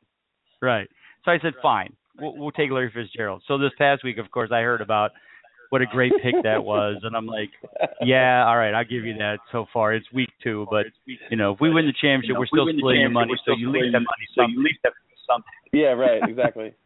[0.61, 0.89] Right.
[1.25, 4.49] So I said, "Fine, we'll, we'll take Larry Fitzgerald." So this past week, of course,
[4.51, 5.11] I heard about
[5.69, 7.49] what a great pick that was, and I'm like,
[8.01, 11.51] "Yeah, all right, I'll give you that." So far, it's week two, but you know,
[11.53, 13.51] if we win the championship, You know, we're still win the splitting the money, so
[13.51, 14.25] you leave least splitting have the money.
[14.33, 14.93] So you at least have
[15.29, 15.51] something.
[15.73, 16.73] Yeah, right, exactly.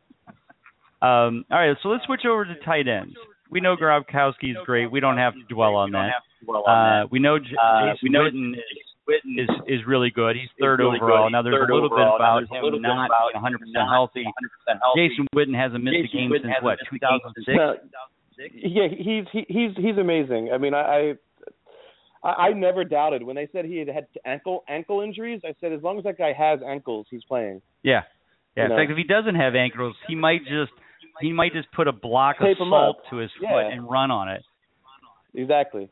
[1.01, 3.15] Um, all right, so let's switch over to tight ends.
[3.49, 4.91] We know Gronkowski is great.
[4.91, 6.11] We don't have to dwell on that.
[6.47, 8.53] Uh, we know J- Uh, Jason we know Witten
[9.41, 10.35] is is really good.
[10.35, 11.25] He's third really overall.
[11.25, 11.31] good.
[11.31, 14.25] Now there's a little bit about there's a little him not about 100% healthy.
[14.69, 15.09] 100% healthy.
[15.09, 17.57] Jason Witten hasn't missed a game Witten since what missed a game since 2006.
[17.57, 17.75] No,
[18.53, 20.51] yeah, he's he, he's he's amazing.
[20.53, 21.15] I mean, I,
[22.23, 25.41] I I never doubted when they said he had had ankle ankle injuries.
[25.43, 27.61] I said as long as that guy has ankles, he's playing.
[27.81, 28.01] Yeah,
[28.55, 28.63] yeah.
[28.63, 28.77] You In know.
[28.77, 30.71] fact, if he doesn't have ankles, he might just
[31.19, 33.49] he might just put a block of Tape him salt to his Yeah.
[33.49, 34.43] foot and run on it.
[35.33, 35.89] Exactly.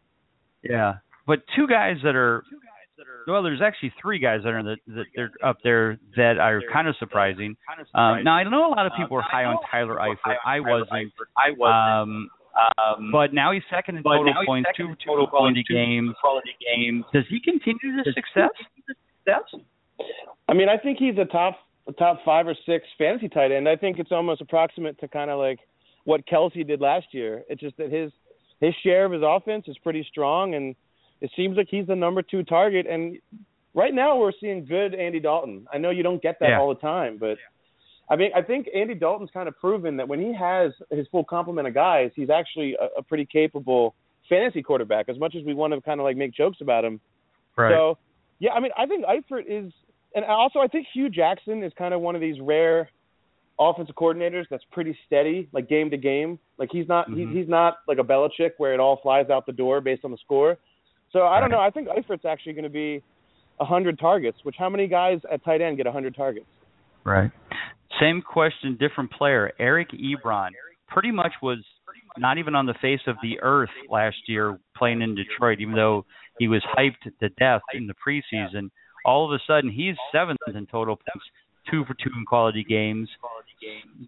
[0.64, 0.96] Yeah.
[1.28, 2.44] But two guys that are
[3.28, 6.88] well, there's actually three guys that are that, that they're up there that are kind
[6.88, 7.56] of surprising.
[7.94, 10.36] Um, now I know a lot of people were high on Tyler Eifert.
[10.46, 11.14] I wasn't.
[11.38, 11.74] I wasn't.
[12.12, 12.30] Um,
[12.78, 16.14] Um, but now he's second in total points, two total quality games.
[16.20, 17.06] quality games.
[17.14, 18.50] Does he continue this success?
[20.50, 21.56] I mean, I think he's a top
[21.98, 23.68] top five or six fantasy tight end.
[23.68, 25.60] I think it's almost approximate to kind of like
[26.06, 27.44] what Kelce did last year.
[27.50, 28.12] It's just that his
[28.60, 30.76] his share of his offense is pretty strong, and
[31.22, 32.86] it seems like he's the number two target.
[32.88, 33.18] And
[33.74, 35.66] right now, we're seeing good Andy Dalton.
[35.74, 36.60] I know you don't get that Yeah.
[36.60, 37.38] all the time, but
[38.10, 41.24] I mean, I think Andy Dalton's kind of proven that when he has his full
[41.24, 43.94] complement of guys, he's actually a, a pretty capable
[44.28, 45.10] fantasy quarterback.
[45.10, 47.00] As much as we want to kind of like make jokes about him,
[47.56, 47.72] Right.
[47.74, 47.98] so,
[48.40, 49.72] yeah, I mean, I think Eifert is,
[50.16, 52.90] and also I think Hue Jackson is kind of one of these rare
[53.60, 56.40] offensive coordinators that's pretty steady, like game to game.
[56.58, 57.32] Like he's not, Mhm.
[57.34, 60.12] he, he's not like a Belichick where it all flies out the door based on
[60.12, 60.58] the score.
[61.12, 61.60] So I don't know.
[61.60, 63.02] I think Eifert's actually going to be
[63.60, 64.38] a hundred targets.
[64.44, 66.46] Which how many guys at tight end get a hundred targets?
[67.04, 67.32] Right.
[68.00, 69.52] Same question, different player.
[69.60, 70.50] Eric Ebron
[70.88, 71.58] pretty much was
[72.18, 76.06] not even on the face of the earth last year playing in Detroit, even though
[76.38, 78.70] he was hyped to death in the preseason.
[79.06, 81.26] All of a sudden, he's seventh in total points,
[81.70, 83.10] two for two in quality games.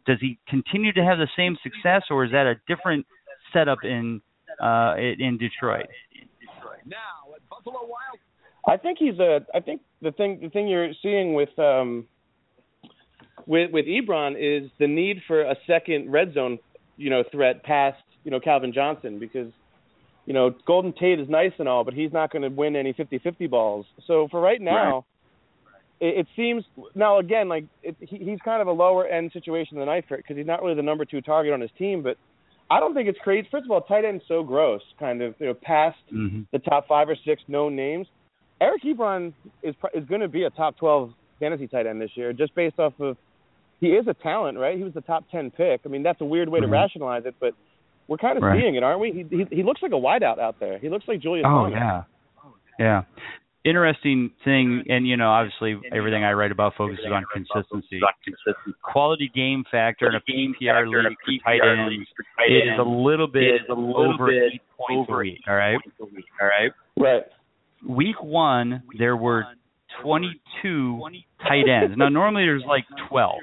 [0.05, 3.05] Does he continue to have the same success, or is that a different
[3.53, 4.21] setup in
[4.61, 5.87] uh, in Detroit?
[8.67, 9.45] I think he's a.
[9.53, 12.07] I think the thing the thing you're seeing with um
[13.47, 16.59] with with Ebron is the need for a second red zone,
[16.97, 19.51] you know, threat past you know Calvin Johnson because
[20.31, 22.93] you know Golden Tate is nice and all, but he's not going to win any
[22.93, 23.85] 50-50 balls.
[24.07, 25.03] So for right now,
[25.99, 26.63] It, it seems
[26.95, 30.37] now again like it, he, he's kind of a lower end situation than Eifert because
[30.39, 32.17] he's not really the number two target on his team, but.
[32.75, 33.45] I don't think it's crazy.
[33.51, 36.43] First of all, tight end's so gross, kind of, you know, past Mm-hmm.
[36.53, 38.07] the top five or six known names.
[38.61, 41.11] Eric Ebron is is going to be a top 12
[41.41, 43.17] fantasy tight end this year, just based off of
[43.81, 44.77] he is a talent, right?
[44.77, 45.81] He was the top 10 pick.
[45.85, 46.67] I mean, that's a weird way Mhm.
[46.67, 47.53] to rationalize it, but
[48.11, 48.59] we're kind of Right.
[48.61, 49.25] seeing it, aren't we?
[49.31, 50.77] He, he he looks like a wideout out there.
[50.79, 51.45] He looks like Julius.
[51.47, 51.73] Oh Thomas.
[51.73, 52.03] yeah,
[52.77, 53.01] yeah.
[53.63, 58.01] Interesting thing, and you know, obviously, everything I write about focuses on consistency.
[58.81, 62.07] Quality game factor in a PPR league for tight ends,
[62.49, 65.39] it is a little bit over eight points a week.
[65.47, 65.77] All right.
[66.01, 66.07] All
[66.41, 66.71] right.
[66.97, 67.23] Right.
[67.87, 69.45] Week one, there were
[70.01, 71.01] 22
[71.47, 71.95] tight ends.
[71.97, 73.35] Now, normally there's like 12.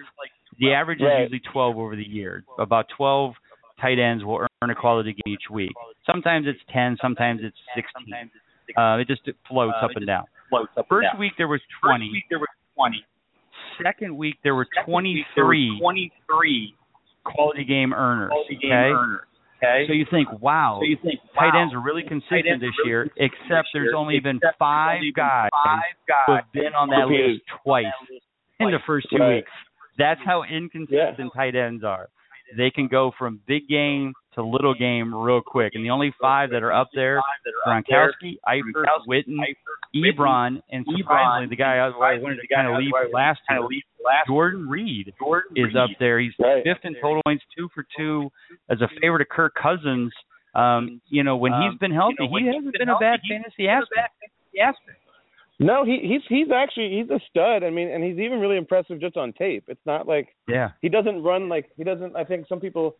[0.61, 2.43] The average is usually 12 over the year.
[2.59, 3.35] About 12
[3.81, 5.73] tight ends will earn a quality game each week.
[6.07, 8.31] Sometimes it's 10, sometimes it's 16.
[8.77, 10.25] Uh, it just floats up and down.
[10.51, 11.21] Floats up and First down.
[11.21, 12.11] week there was First 20.
[12.13, 13.05] week there was 20.
[13.83, 16.75] Second week there were Second week there were 23 23
[17.25, 18.31] quality game earners.
[18.31, 18.91] quality game okay?
[18.93, 19.21] earners.
[19.59, 19.85] Okay.
[19.89, 22.89] So you think, wow, so you think tight wow, ends are really consistent this really
[22.89, 25.83] year, consistent except this there's year, only been except there's five only been guys five
[26.07, 27.31] guys who have been on that Repeated.
[27.33, 27.87] list twice
[28.61, 29.37] in the first two Right.
[29.43, 29.51] weeks.
[29.99, 32.09] That's how inconsistent tight ends are.
[32.57, 35.73] They can go from big game to little game real quick.
[35.75, 37.17] And the only five that are up there
[37.67, 39.37] Gronkowski, Eifert, Witten,
[39.95, 41.89] Ebron, and surprisingly, the guy I
[42.23, 45.13] wanted to kind of leave last year, of leave for Jordan Reed
[45.57, 46.21] is up there.
[46.21, 46.33] He's
[46.65, 48.31] fifth in total points, two for two,
[48.71, 50.13] as a favorite of Kirk Cousins.
[50.55, 53.21] Um, you know, when he's been healthy, you know, when he hasn't been a bad
[53.29, 54.15] fantasy aspect.
[55.61, 55.77] Bad fantasy aspect.
[55.77, 57.65] No, he he's he's actually he's a stud.
[57.65, 59.65] I mean, and he's even really impressive just on tape.
[59.69, 60.71] It's not like Yeah.
[60.83, 62.17] he doesn't run like he doesn't.
[62.17, 62.97] I think some people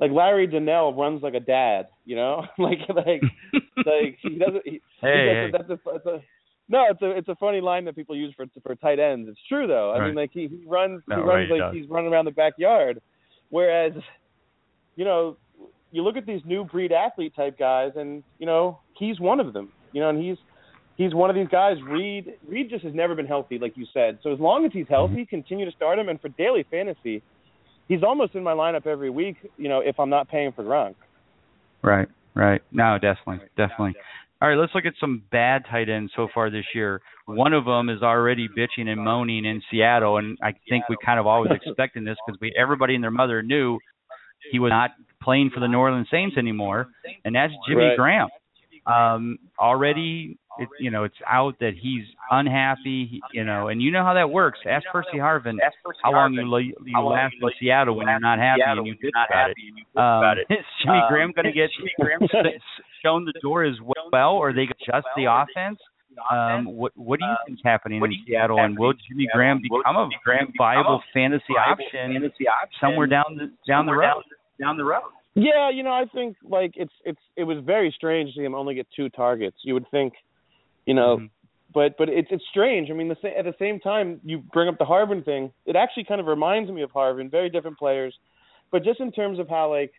[0.00, 1.86] like Larry Donnell runs like a dad.
[2.04, 3.22] You know, like like
[3.86, 4.62] like he doesn't.
[4.66, 6.22] He, Hey, that's, a, that's a, that's a
[6.68, 9.28] no, it's a it's a funny line that people use for for tight ends.
[9.30, 9.90] It's true though.
[9.92, 10.06] I Right.
[10.06, 11.74] mean, like he, he runs No, he runs he like does.
[11.74, 13.00] he's running around the backyard,
[13.50, 13.92] whereas
[14.96, 15.36] you know
[15.92, 19.52] you look at these new breed athlete type guys, and you know he's one of
[19.52, 19.72] them.
[19.92, 20.36] You know, and he's
[20.96, 21.76] he's one of these guys.
[21.86, 24.18] Reed Reed just has never been healthy, like you said.
[24.22, 26.08] So as long as he's healthy, continue to start him.
[26.08, 27.22] And for daily fantasy,
[27.88, 29.36] he's almost in my lineup every week.
[29.56, 30.94] You know, if I'm not paying for Gronk.
[31.82, 32.62] Right, right.
[32.72, 33.94] No, definitely, definitely.
[34.40, 37.00] All right, let's look at some bad tight ends so far this year.
[37.26, 41.18] One of them is already bitching and moaning in Seattle, and I think we kind
[41.18, 43.78] of always expecting this because we everybody and their mother knew
[44.50, 44.90] he was not
[45.22, 46.88] playing for the New Orleans Saints anymore,
[47.24, 47.96] and that's Jimmy Right.
[47.96, 48.28] Graham.
[48.86, 53.20] Um, already, it, you know, it's out that he's unhappy.
[53.32, 54.58] You know, and you know how that works.
[54.68, 55.56] Ask Percy Harvin
[56.02, 58.92] how long you, lo- you last you in Seattle when you're not happy and you
[58.92, 59.56] when you're bitch about it.
[59.56, 60.46] happy and you bitch about it.
[60.50, 62.60] Um, is Jimmy Um, Graham going to get Jimmy Graham s-
[63.02, 63.76] shown the door as
[64.12, 65.78] well, or they adjust the offense?
[66.30, 69.26] Um, what what do you think's happening what in do you Seattle, and will Jimmy
[69.34, 73.92] Graham become a Graham viable a fantasy option fantasy option somewhere down the down the
[73.94, 74.02] road?
[74.02, 74.22] Down,
[74.60, 75.02] down the road.
[75.34, 78.54] Yeah, you know, I think like it's it's it was very strange to see him
[78.54, 79.56] only get two targets.
[79.64, 80.12] You would think,
[80.86, 81.30] you know, Mhm.
[81.72, 82.90] but but it's it's strange.
[82.90, 85.52] I mean, the at the same time, you bring up the Harvin thing.
[85.66, 87.30] It actually kind of reminds me of Harvin.
[87.30, 88.18] Very different players,
[88.70, 89.92] but just in terms of how like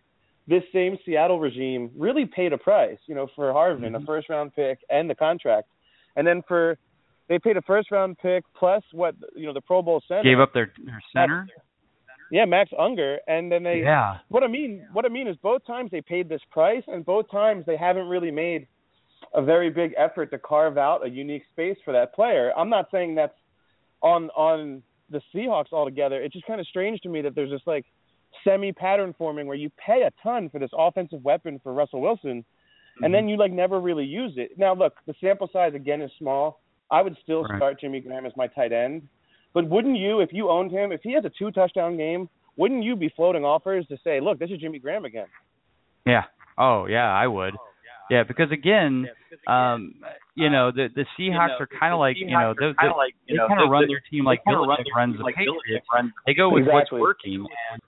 [0.47, 4.03] this same Seattle regime really paid a price, you know, for Harvin, Mhm.
[4.03, 5.67] a first round pick and the contract.
[6.15, 6.77] And then for
[7.27, 10.23] they paid a first round pick plus what you know the Pro Bowl center.
[10.23, 11.47] Gave up their their center.
[12.31, 14.17] Yeah, Max Unger, and then they Yeah.
[14.29, 17.29] what I mean what I mean is both times they paid this price and both
[17.29, 18.67] times they haven't really made
[19.33, 22.51] a very big effort to carve out a unique space for that player.
[22.57, 23.37] I'm not saying that's
[24.01, 26.21] on on the Seahawks altogether.
[26.21, 27.85] It's just kind of strange to me that there's this like
[28.43, 32.43] semi pattern forming where you pay a ton for this offensive weapon for Russell Wilson
[33.01, 33.29] and then mm-hmm.
[33.29, 34.57] you like never really use it.
[34.57, 36.61] Now look, the sample size again is small.
[36.91, 37.57] I would still Right.
[37.57, 39.07] start Jimmy Graham as my tight end.
[39.53, 42.83] But wouldn't you, if you owned him, if he has a two touchdown game, wouldn't
[42.83, 45.27] you be floating offers to say, look, this is Jimmy Graham again?
[46.05, 46.23] Yeah.
[46.57, 47.55] Oh, yeah, I would.
[47.55, 47.67] Oh.
[48.09, 49.07] Yeah, because again,
[49.47, 49.95] um,
[50.35, 53.35] you know, the the Seahawks are kind of like, you know, they, they, like, they
[53.47, 55.87] kind of run their team like kinda Belichick runs the like Patriots.
[56.25, 57.45] They go with what's working.
[57.71, 57.81] And,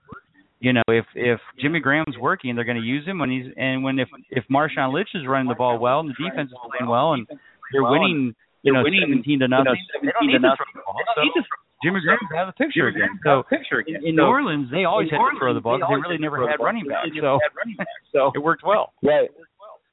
[0.60, 3.84] you know, if if Jimmy Graham's working, they're going to use him when he's and
[3.84, 6.90] when if if Marshawn Lynch is running the ball well and the defense is playing
[6.90, 7.28] well and
[7.72, 10.58] they're winning, you know, winning, seventeen to nothing, don't 17 to nothing.
[10.58, 10.98] throw the ball.
[10.98, 11.46] They don't So need to
[11.86, 13.20] Jimmy Graham's out of the picture again.
[13.24, 14.02] So picture again.
[14.04, 15.78] in New Orleans, they always had to throw the ball.
[15.78, 18.02] They really never had running They backs, really so never had running backs.
[18.12, 18.94] So it worked well.
[19.04, 19.30] Right.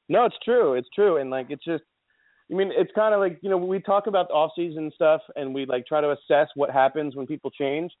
[0.09, 0.73] No, it's true.
[0.73, 1.17] It's true.
[1.17, 1.83] And like it's just
[2.51, 5.21] I mean, it's kind of like, you know, we talk about the off season stuff
[5.35, 7.91] and we like try to assess what happens when people change.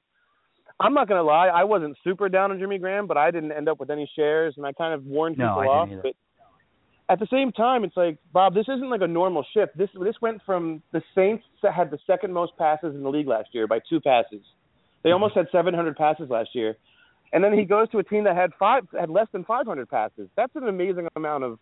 [0.79, 3.53] I'm not going to lie, I wasn't super down on Jimmy Graham, but I didn't
[3.53, 5.89] end up with any shares and I kind of warned No, people I didn't off,
[5.89, 6.01] either.
[6.03, 6.15] but
[7.07, 8.53] at the same time, it's like Bob.
[8.53, 9.77] This isn't like a normal shift.
[9.77, 13.27] This this went from the Saints that had the second most passes in the league
[13.27, 14.41] last year by two passes.
[15.03, 15.13] They mm-hmm.
[15.13, 16.75] almost had 700 passes last year,
[17.31, 20.29] and then he goes to a team that had five had less than 500 passes.
[20.35, 21.59] That's an amazing amount of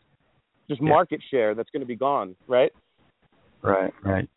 [0.70, 0.90] just Yeah.
[0.90, 2.72] market share that's going to be gone, right?
[3.62, 3.94] Right.
[4.04, 4.28] Right.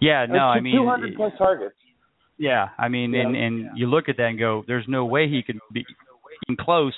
[0.00, 0.26] Yeah.
[0.26, 1.74] No, I mean, 200 plus targets.
[2.38, 3.22] Yeah, I mean, Yeah.
[3.22, 5.84] and and you look at that and go, "There's no way he could be
[6.58, 6.94] close."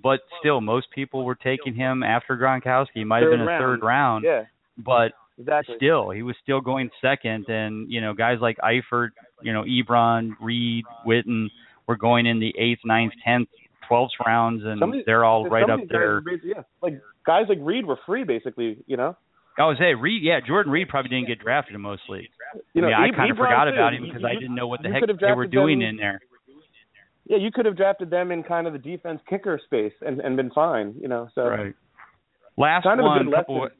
[0.00, 2.90] But still, most people were taking him after Gronkowski.
[2.94, 3.60] He might have been a round.
[3.62, 4.44] third round, Yeah,
[4.78, 5.76] but exactly.
[5.76, 7.48] still, he was still going second.
[7.50, 9.10] And you know, guys like Eifert,
[9.42, 11.50] you know, Ebron, Reed, Witten
[11.86, 13.48] were going in the eighth, ninth, tenth,
[13.88, 16.22] twelfth rounds, and these- they're all right up guys there.
[16.44, 16.98] Yeah, like
[17.28, 18.78] guys like Reed were free basically.
[18.86, 19.16] You know.
[19.58, 22.28] I was say Reed, yeah, Jordan Reed probably didn't get drafted in most leagues.
[22.74, 23.74] You know, I, mean, I kind of forgot too.
[23.74, 26.20] about him because I didn't know what the heck they were doing them- in there.
[27.26, 30.36] Yeah, you could have drafted them in kind of the defense kicker space and and
[30.36, 30.94] been fine.
[31.00, 31.28] You know.
[31.34, 31.74] So Right.
[32.56, 33.60] Last kind of a good couple.
[33.62, 33.76] lesson.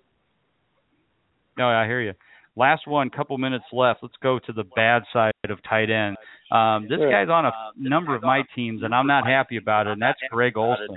[1.57, 2.13] No, I hear you.
[2.59, 4.01] Last one, couple minutes left.
[4.03, 6.17] Let's go to the bad side of tight end.
[6.51, 7.09] Um, this Sure.
[7.09, 9.93] guy's on a number of my teams, and I'm not happy about it.
[9.93, 10.89] And that's Greg Olsen.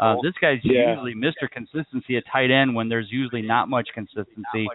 [0.00, 0.88] Uh, this guy's Yeah.
[0.94, 1.50] usually Mr.
[1.50, 4.66] Consistency at tight end when there's usually not much consistency.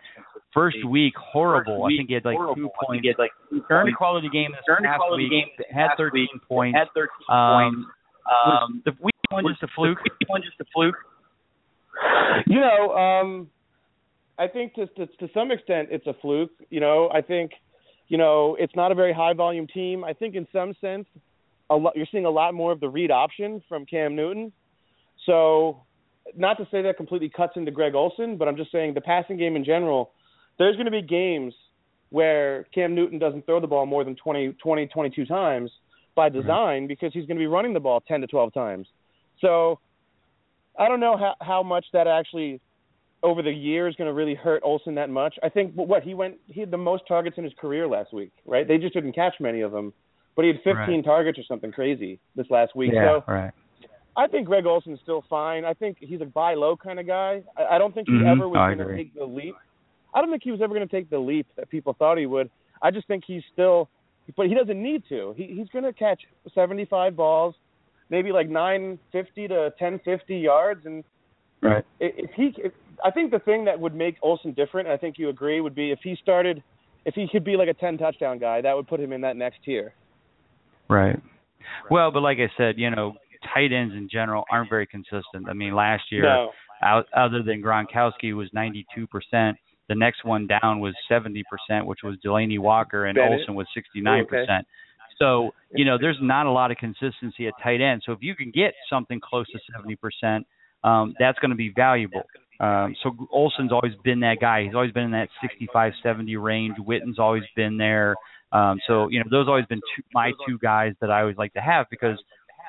[0.54, 1.86] First week, horrible.
[1.86, 3.02] I think he had like two points.
[3.02, 3.32] He had like
[3.72, 5.32] Earned a quality game this Earned past quality week.
[5.32, 6.42] game this had past 13 week.
[6.48, 6.78] points.
[6.78, 7.30] Had 13 points.
[7.30, 7.92] Um,
[8.28, 9.98] was Um, the week one just a fluke?
[10.04, 10.98] the week one just a fluke?
[12.46, 13.50] You know, um,
[14.40, 16.52] I think to, to to some extent it's a fluke.
[16.70, 17.52] You know, I think,
[18.08, 20.04] you know, it's not a very high volume team.
[20.04, 21.08] I think in some sense,
[21.70, 24.52] a lot you're seeing a lot more of the read option from Cam Newton.
[25.26, 25.82] So,
[26.36, 29.38] not to say that completely cuts into Greg Olsen, but I'm just saying the passing
[29.38, 30.12] game in general.
[30.60, 31.54] There's going to be games
[32.10, 35.72] where Cam Newton doesn't throw the ball more than 20, 20 22 times
[36.16, 38.88] by design because he's going to be running the ball 10 to 12 times.
[39.42, 39.80] So,
[40.78, 42.62] I don't know how how much that actually
[43.24, 45.36] over the year is going to really hurt Olsen that much.
[45.43, 48.32] I think what he went he had the most targets in his career last week,
[48.45, 48.68] right?
[48.68, 49.93] They just didn't catch many of them,
[50.36, 51.03] but he had 15 Right.
[51.05, 52.93] targets or something crazy this last week.
[52.93, 53.51] yeah, So right.
[54.15, 55.65] I think Greg Olsen's still fine.
[55.65, 57.43] I think he's a buy low kind of guy.
[57.57, 58.32] I, I don't think he Mhm.
[58.32, 59.55] ever was going to take the leap.
[60.13, 62.26] I don't think he was ever going to take the leap that people thought he
[62.26, 62.49] would.
[62.82, 63.89] I just think he's still,
[64.36, 65.34] but he doesn't need to.
[65.38, 66.22] He, he's going to catch
[66.53, 67.55] 75 balls,
[68.09, 71.03] maybe like 950 to 1050 yards, and
[71.61, 71.84] Right.
[71.99, 72.72] if he, if,
[73.04, 75.76] I think the thing that would make Olsen different, and I think you agree, would
[75.76, 76.64] be if he started,
[77.06, 79.36] if he could be like a 10 touchdown guy, that would put him in that
[79.36, 79.93] next tier.
[80.89, 81.20] Right.
[81.91, 83.14] Well, but like I said, you know,
[83.54, 85.48] tight ends in general aren't very consistent.
[85.50, 86.52] I mean, last year, No.
[86.82, 89.56] out, other than Gronkowski, was 92%.
[89.89, 91.43] The next one down was 70%,
[91.86, 93.39] which was Delanie Walker, and Bennett.
[93.39, 94.66] Olsen was 69%.
[95.20, 98.04] So, you know, there's not a lot of consistency at tight end.
[98.06, 100.45] So if you can get something close to 70%,
[100.84, 102.24] um, that's going to be valuable.
[102.60, 104.64] Um, so Olsen's always been that guy.
[104.64, 106.76] He's always been in that 65, 70 range.
[106.80, 108.16] Witten's always been there.
[108.51, 111.38] Um, so you know, those have always been two, my two guys that I always
[111.38, 112.18] like to have because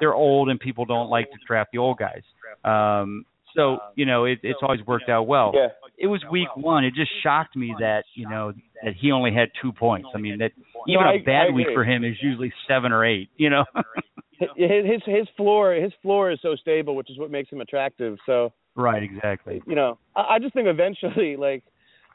[0.01, 2.23] they're old and people don't like to draft the old guys.
[2.65, 3.25] Um,
[3.55, 5.53] so you know, it, it's always worked out well.
[5.55, 5.69] Yeah.
[5.97, 6.85] It was week one.
[6.85, 8.53] It just shocked me that you know
[8.85, 10.09] that he only had two points.
[10.15, 10.53] I mean, that
[10.87, 13.31] even No, I- a bad week for him is usually seven or eight.
[13.37, 13.65] You know.
[14.57, 18.17] his his floor his floor is so stable, which is what makes him attractive.
[18.27, 19.63] So right, exactly.
[19.67, 21.63] You know, I, I just think eventually, like,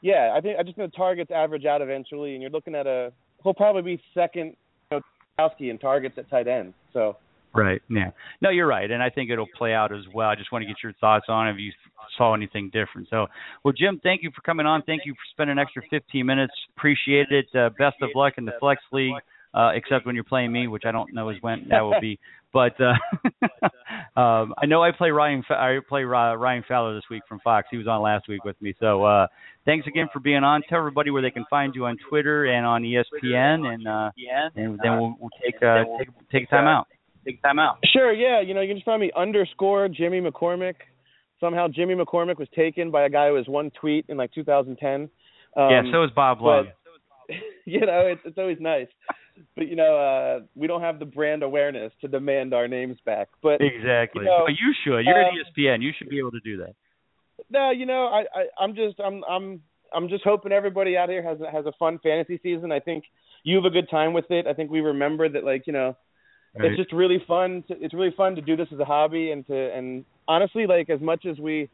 [0.02, 2.86] yeah, I think I just think the targets average out eventually, and you're looking at
[2.86, 3.12] a
[3.42, 4.56] he'll probably be second,
[4.90, 5.00] you
[5.38, 6.74] know, in targets at tight end.
[6.92, 7.16] So.
[7.56, 7.80] Right.
[7.88, 8.10] Yeah.
[8.40, 10.28] No, you're right, and I think it'll play out as well.
[10.28, 11.70] I just want to get your thoughts on if you
[12.18, 13.06] saw anything different.
[13.08, 13.28] So,
[13.62, 14.82] well, Jim, thank you for coming on.
[14.82, 16.52] Thank you for spending an extra 15 minutes.
[16.76, 17.46] Appreciate it.
[17.54, 19.14] Uh, best of luck in the flex league
[19.54, 22.18] uh, except when you're playing me, which I don't know is when that will be.
[22.54, 22.94] But uh,
[24.20, 25.42] um, I know I play Ryan.
[25.50, 27.66] I play Ryan Fowler this week from Fox.
[27.68, 28.74] He was on last week with me.
[28.78, 29.26] So uh,
[29.64, 30.62] thanks again for being on.
[30.68, 34.10] Tell everybody where they can find you on Twitter and on ESPN, and uh,
[34.54, 36.86] and then we'll, we'll take uh, take take time out.
[37.26, 37.78] Take time out.
[37.92, 38.12] Sure.
[38.12, 38.40] Yeah.
[38.40, 40.74] You know, you can just find me underscore Jimmy McCormick.
[41.40, 44.94] Somehow Jimmy McCormick was taken by a guy who was one tweet in like 2010.
[44.94, 45.08] Um,
[45.56, 45.82] yeah.
[45.90, 46.66] So is Bob Love.
[47.64, 48.86] you know, it's it's always nice
[49.56, 53.28] but you know, uh, we don't have the brand awareness to demand our names back.
[53.42, 55.04] But exactly, you, know, you should.
[55.04, 55.82] You're um, at ESPN.
[55.82, 56.74] You should be able to do that.
[57.50, 59.60] No, you know, I, I I'm just I'm I'm
[59.94, 62.72] I'm just hoping everybody out here has has a fun fantasy season.
[62.72, 63.04] I think
[63.42, 64.46] you have a good time with it.
[64.46, 65.96] I think we remember that, like you know,
[66.58, 66.70] right.
[66.70, 67.64] it's just really fun.
[67.68, 70.90] To, it's really fun to do this as a hobby and to and honestly, like
[70.90, 71.68] as much as we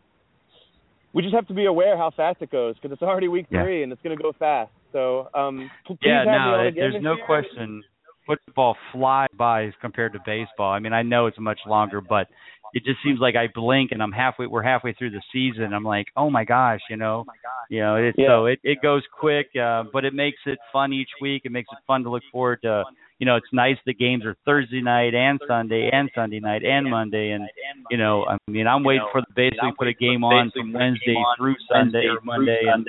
[1.12, 3.62] we just have to be aware how fast it goes because it's already week yeah.
[3.62, 4.70] three and it's going to go fast.
[4.92, 5.70] So um,
[6.02, 7.26] yeah, no, it, there's no year.
[7.26, 7.82] question.
[8.26, 10.72] Football flies by compared to baseball.
[10.72, 12.28] I mean, I know it's much longer, but
[12.74, 14.46] it just seems like I blink and I'm halfway.
[14.46, 15.72] We're halfway through the season.
[15.72, 17.24] I'm like, oh my gosh, you know,
[17.68, 17.96] you know.
[17.96, 18.28] It, yeah.
[18.28, 21.42] So it it goes quick, uh, but it makes it fun each week.
[21.44, 22.84] It makes it fun to look forward to
[23.20, 26.90] you know, it's nice the games are Thursday night and Sunday and Sunday night and
[26.90, 27.48] Monday and
[27.90, 31.14] you know, I mean I'm waiting for the basically put a game on from Wednesday
[31.36, 32.86] through Sunday or Monday and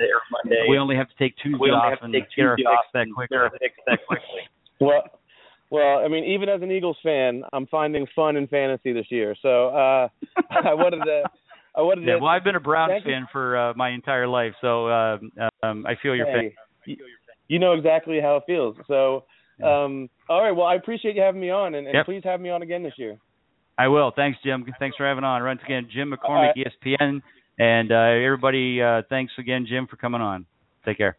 [0.68, 4.48] we only have to take Tuesday off and get our fix that quickly.
[4.80, 5.04] well
[5.70, 9.36] well, I mean, even as an Eagles fan, I'm finding fun in fantasy this year.
[9.42, 10.08] So uh
[10.50, 11.24] I wanted to
[11.76, 14.52] I wanted yeah, to well, I've been a Browns fan for uh, my entire life,
[14.60, 15.18] so uh,
[15.62, 16.54] um, I feel your hey,
[16.86, 16.96] pain.
[17.48, 18.76] You know exactly how it feels.
[18.86, 19.24] So
[19.62, 20.52] um, all right.
[20.52, 22.06] Well, I appreciate you having me on, and, and yep.
[22.06, 23.18] please have me on again this year.
[23.78, 24.12] I will.
[24.14, 24.64] Thanks, Jim.
[24.78, 25.42] Thanks for having on.
[25.42, 26.68] Once again, Jim McCormick, right.
[26.84, 27.22] ESPN,
[27.58, 28.82] and uh, everybody.
[28.82, 30.46] Uh, thanks again, Jim, for coming on.
[30.84, 31.16] Take care.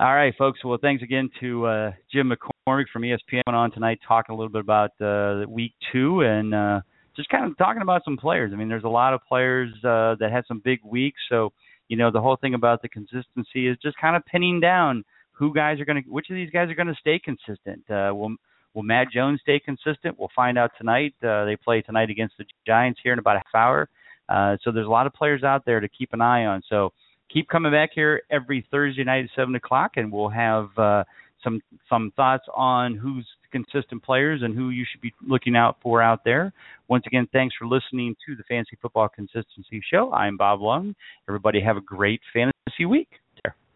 [0.00, 0.64] All right, folks.
[0.64, 4.62] Well, thanks again to uh, Jim McCormick from ESPN on tonight, talking a little bit
[4.62, 6.80] about uh, week two and uh,
[7.16, 8.50] just kind of talking about some players.
[8.52, 11.52] I mean, there's a lot of players uh, that had some big weeks, so
[11.88, 15.04] you know the whole thing about the consistency is just kind of pinning down
[15.34, 17.82] who guys are going to, which of these guys are going to stay consistent?
[17.90, 18.34] Uh, will
[18.74, 20.18] Will Matt Jones stay consistent?
[20.18, 21.14] We'll find out tonight.
[21.22, 23.88] Uh, they play tonight against the Giants here in about a half hour.
[24.28, 26.62] Uh, so there's a lot of players out there to keep an eye on.
[26.68, 26.92] So
[27.32, 31.04] keep coming back here every Thursday night at seven o'clock, and we'll have uh,
[31.42, 36.02] some some thoughts on who's consistent players and who you should be looking out for
[36.02, 36.52] out there.
[36.88, 40.12] Once again, thanks for listening to the Fantasy Football Consistency Show.
[40.12, 40.96] I'm Bob Lung.
[41.28, 43.08] Everybody have a great fantasy week.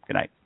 [0.08, 0.37] Good night.